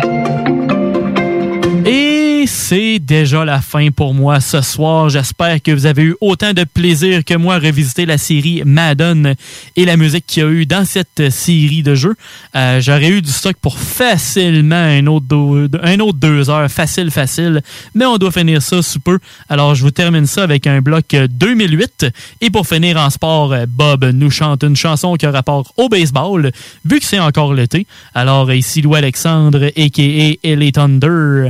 C'est 2.73 2.99
déjà 2.99 3.43
la 3.43 3.59
fin 3.59 3.91
pour 3.91 4.13
moi 4.13 4.39
ce 4.39 4.61
soir. 4.61 5.09
J'espère 5.09 5.61
que 5.61 5.71
vous 5.71 5.85
avez 5.85 6.03
eu 6.03 6.15
autant 6.21 6.53
de 6.53 6.63
plaisir 6.63 7.25
que 7.25 7.33
moi 7.33 7.55
à 7.55 7.59
revisiter 7.59 8.05
la 8.05 8.17
série 8.17 8.61
Madden 8.65 9.35
et 9.75 9.83
la 9.83 9.97
musique 9.97 10.25
qu'il 10.25 10.43
y 10.43 10.45
a 10.45 10.49
eu 10.49 10.65
dans 10.65 10.85
cette 10.85 11.31
série 11.31 11.83
de 11.83 11.95
jeux. 11.95 12.15
Euh, 12.55 12.79
J'aurais 12.79 13.09
eu 13.09 13.21
du 13.21 13.29
stock 13.29 13.57
pour 13.59 13.77
facilement 13.77 14.77
un 14.77 15.05
autre, 15.07 16.13
deux 16.13 16.49
heures. 16.49 16.71
Facile, 16.71 17.11
facile. 17.11 17.61
Mais 17.93 18.05
on 18.05 18.15
doit 18.15 18.31
finir 18.31 18.61
ça 18.61 18.81
sous 18.81 19.01
peu. 19.01 19.19
Alors, 19.49 19.75
je 19.75 19.83
vous 19.83 19.91
termine 19.91 20.25
ça 20.25 20.43
avec 20.43 20.65
un 20.65 20.79
bloc 20.79 21.13
euh, 21.13 21.27
2008. 21.29 22.05
Et 22.39 22.49
pour 22.51 22.65
finir 22.65 22.95
en 22.95 23.09
sport, 23.09 23.53
Bob 23.67 24.05
nous 24.13 24.31
chante 24.31 24.63
une 24.63 24.77
chanson 24.77 25.15
qui 25.15 25.25
a 25.25 25.31
rapport 25.31 25.73
au 25.75 25.89
baseball, 25.89 26.49
vu 26.85 27.01
que 27.01 27.05
c'est 27.05 27.19
encore 27.19 27.53
l'été. 27.53 27.85
Alors, 28.15 28.49
ici 28.53 28.81
Louis 28.81 28.99
Alexandre, 28.99 29.65
a.k.a. 29.75 30.47
Ellie 30.47 30.71
Thunder 30.71 31.49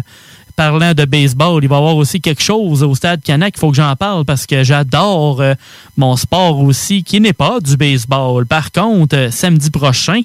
parlant 0.52 0.94
de 0.94 1.06
baseball, 1.06 1.64
il 1.64 1.69
va 1.69 1.76
y 1.76 1.80
avoir 1.80 1.95
aussi 1.95 2.22
quelque 2.22 2.41
chose 2.41 2.84
au 2.84 2.95
stade 2.95 3.22
Canac. 3.23 3.53
Il 3.56 3.60
faut 3.60 3.69
que 3.69 3.78
j'en 3.78 3.95
parle 3.95 4.26
parce 4.26 4.45
que 4.45 4.64
j'adore 4.64 5.41
euh, 5.41 5.53
mon 5.98 6.15
sport 6.15 6.60
aussi, 6.60 7.03
qui 7.03 7.19
n'est 7.19 7.34
pas 7.34 7.60
du 7.60 7.78
baseball. 7.78 8.45
Par 8.45 8.72
contre, 8.72 9.15
euh, 9.15 9.32
samedi 9.32 9.69
prochain, 9.69 10.22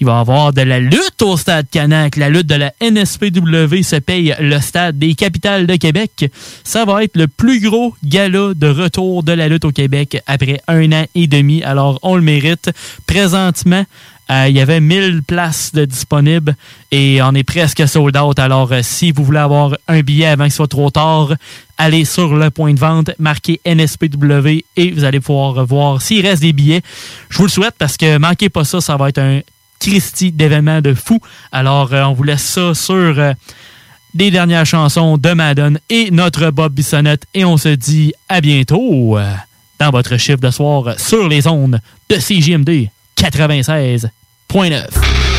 il 0.00 0.06
va 0.06 0.16
y 0.16 0.20
avoir 0.20 0.52
de 0.52 0.62
la 0.62 0.80
lutte 0.80 1.22
au 1.22 1.36
stade 1.36 1.66
Canac. 1.70 2.16
La 2.16 2.28
lutte 2.28 2.46
de 2.46 2.54
la 2.54 2.72
NSPW 2.80 3.82
se 3.82 3.96
paye 3.96 4.34
le 4.40 4.60
stade 4.60 4.98
des 4.98 5.14
capitales 5.14 5.66
de 5.66 5.76
Québec. 5.76 6.30
Ça 6.64 6.84
va 6.84 7.04
être 7.04 7.16
le 7.16 7.28
plus 7.28 7.60
gros 7.60 7.94
gala 8.04 8.54
de 8.54 8.66
retour 8.68 9.22
de 9.22 9.32
la 9.32 9.48
lutte 9.48 9.64
au 9.64 9.72
Québec 9.72 10.20
après 10.26 10.60
un 10.68 10.92
an 10.92 11.06
et 11.14 11.26
demi. 11.26 11.62
Alors, 11.62 11.98
on 12.02 12.16
le 12.16 12.22
mérite. 12.22 12.70
Présentement, 13.06 13.84
euh, 14.30 14.46
il 14.48 14.56
y 14.56 14.60
avait 14.60 14.80
1000 14.80 15.22
places 15.22 15.72
de 15.72 15.84
disponibles 15.84 16.56
et 16.90 17.20
on 17.22 17.34
est 17.34 17.44
presque 17.44 17.86
sold 17.86 18.16
out. 18.16 18.38
Alors, 18.38 18.72
euh, 18.72 18.80
si 18.82 19.12
vous 19.12 19.22
voulez 19.22 19.38
avoir 19.38 19.76
un 19.86 20.00
billet 20.00 20.26
avant 20.26 20.48
ce 20.48 20.56
soit 20.56 20.68
trop 20.68 20.90
tard, 20.90 21.34
allez 21.76 22.06
sur 22.06 22.34
le 22.34 22.50
point 22.50 22.72
de 22.72 22.80
vente, 22.80 23.10
marquez 23.18 23.60
NSPW 23.66 24.64
et 24.76 24.90
vous 24.92 25.04
allez 25.04 25.20
pouvoir 25.20 25.66
voir 25.66 26.00
s'il 26.00 26.26
reste 26.26 26.40
des 26.40 26.54
billets. 26.54 26.80
Je 27.28 27.36
vous 27.36 27.44
le 27.44 27.50
souhaite 27.50 27.74
parce 27.78 27.98
que 27.98 28.16
manquez 28.16 28.48
pas 28.48 28.64
ça, 28.64 28.80
ça 28.80 28.96
va 28.96 29.10
être 29.10 29.18
un 29.18 29.40
Christie 29.84 30.32
d'événement 30.32 30.80
de 30.80 30.94
fou. 30.94 31.20
Alors, 31.52 31.92
euh, 31.92 32.04
on 32.04 32.14
vous 32.14 32.22
laisse 32.22 32.42
ça 32.42 32.72
sur 32.72 32.94
euh, 32.94 33.34
des 34.14 34.30
dernières 34.30 34.64
chansons 34.64 35.18
de 35.18 35.32
Madden 35.34 35.78
et 35.90 36.10
notre 36.10 36.50
Bob 36.50 36.72
Bissonnette 36.72 37.24
et 37.34 37.44
on 37.44 37.58
se 37.58 37.68
dit 37.68 38.14
à 38.30 38.40
bientôt 38.40 39.18
euh, 39.18 39.34
dans 39.78 39.90
votre 39.90 40.16
chiffre 40.16 40.40
de 40.40 40.50
soir 40.50 40.98
sur 40.98 41.28
les 41.28 41.46
ondes 41.46 41.80
de 42.08 42.16
CJMD 42.16 42.88
96.9. 43.18 45.33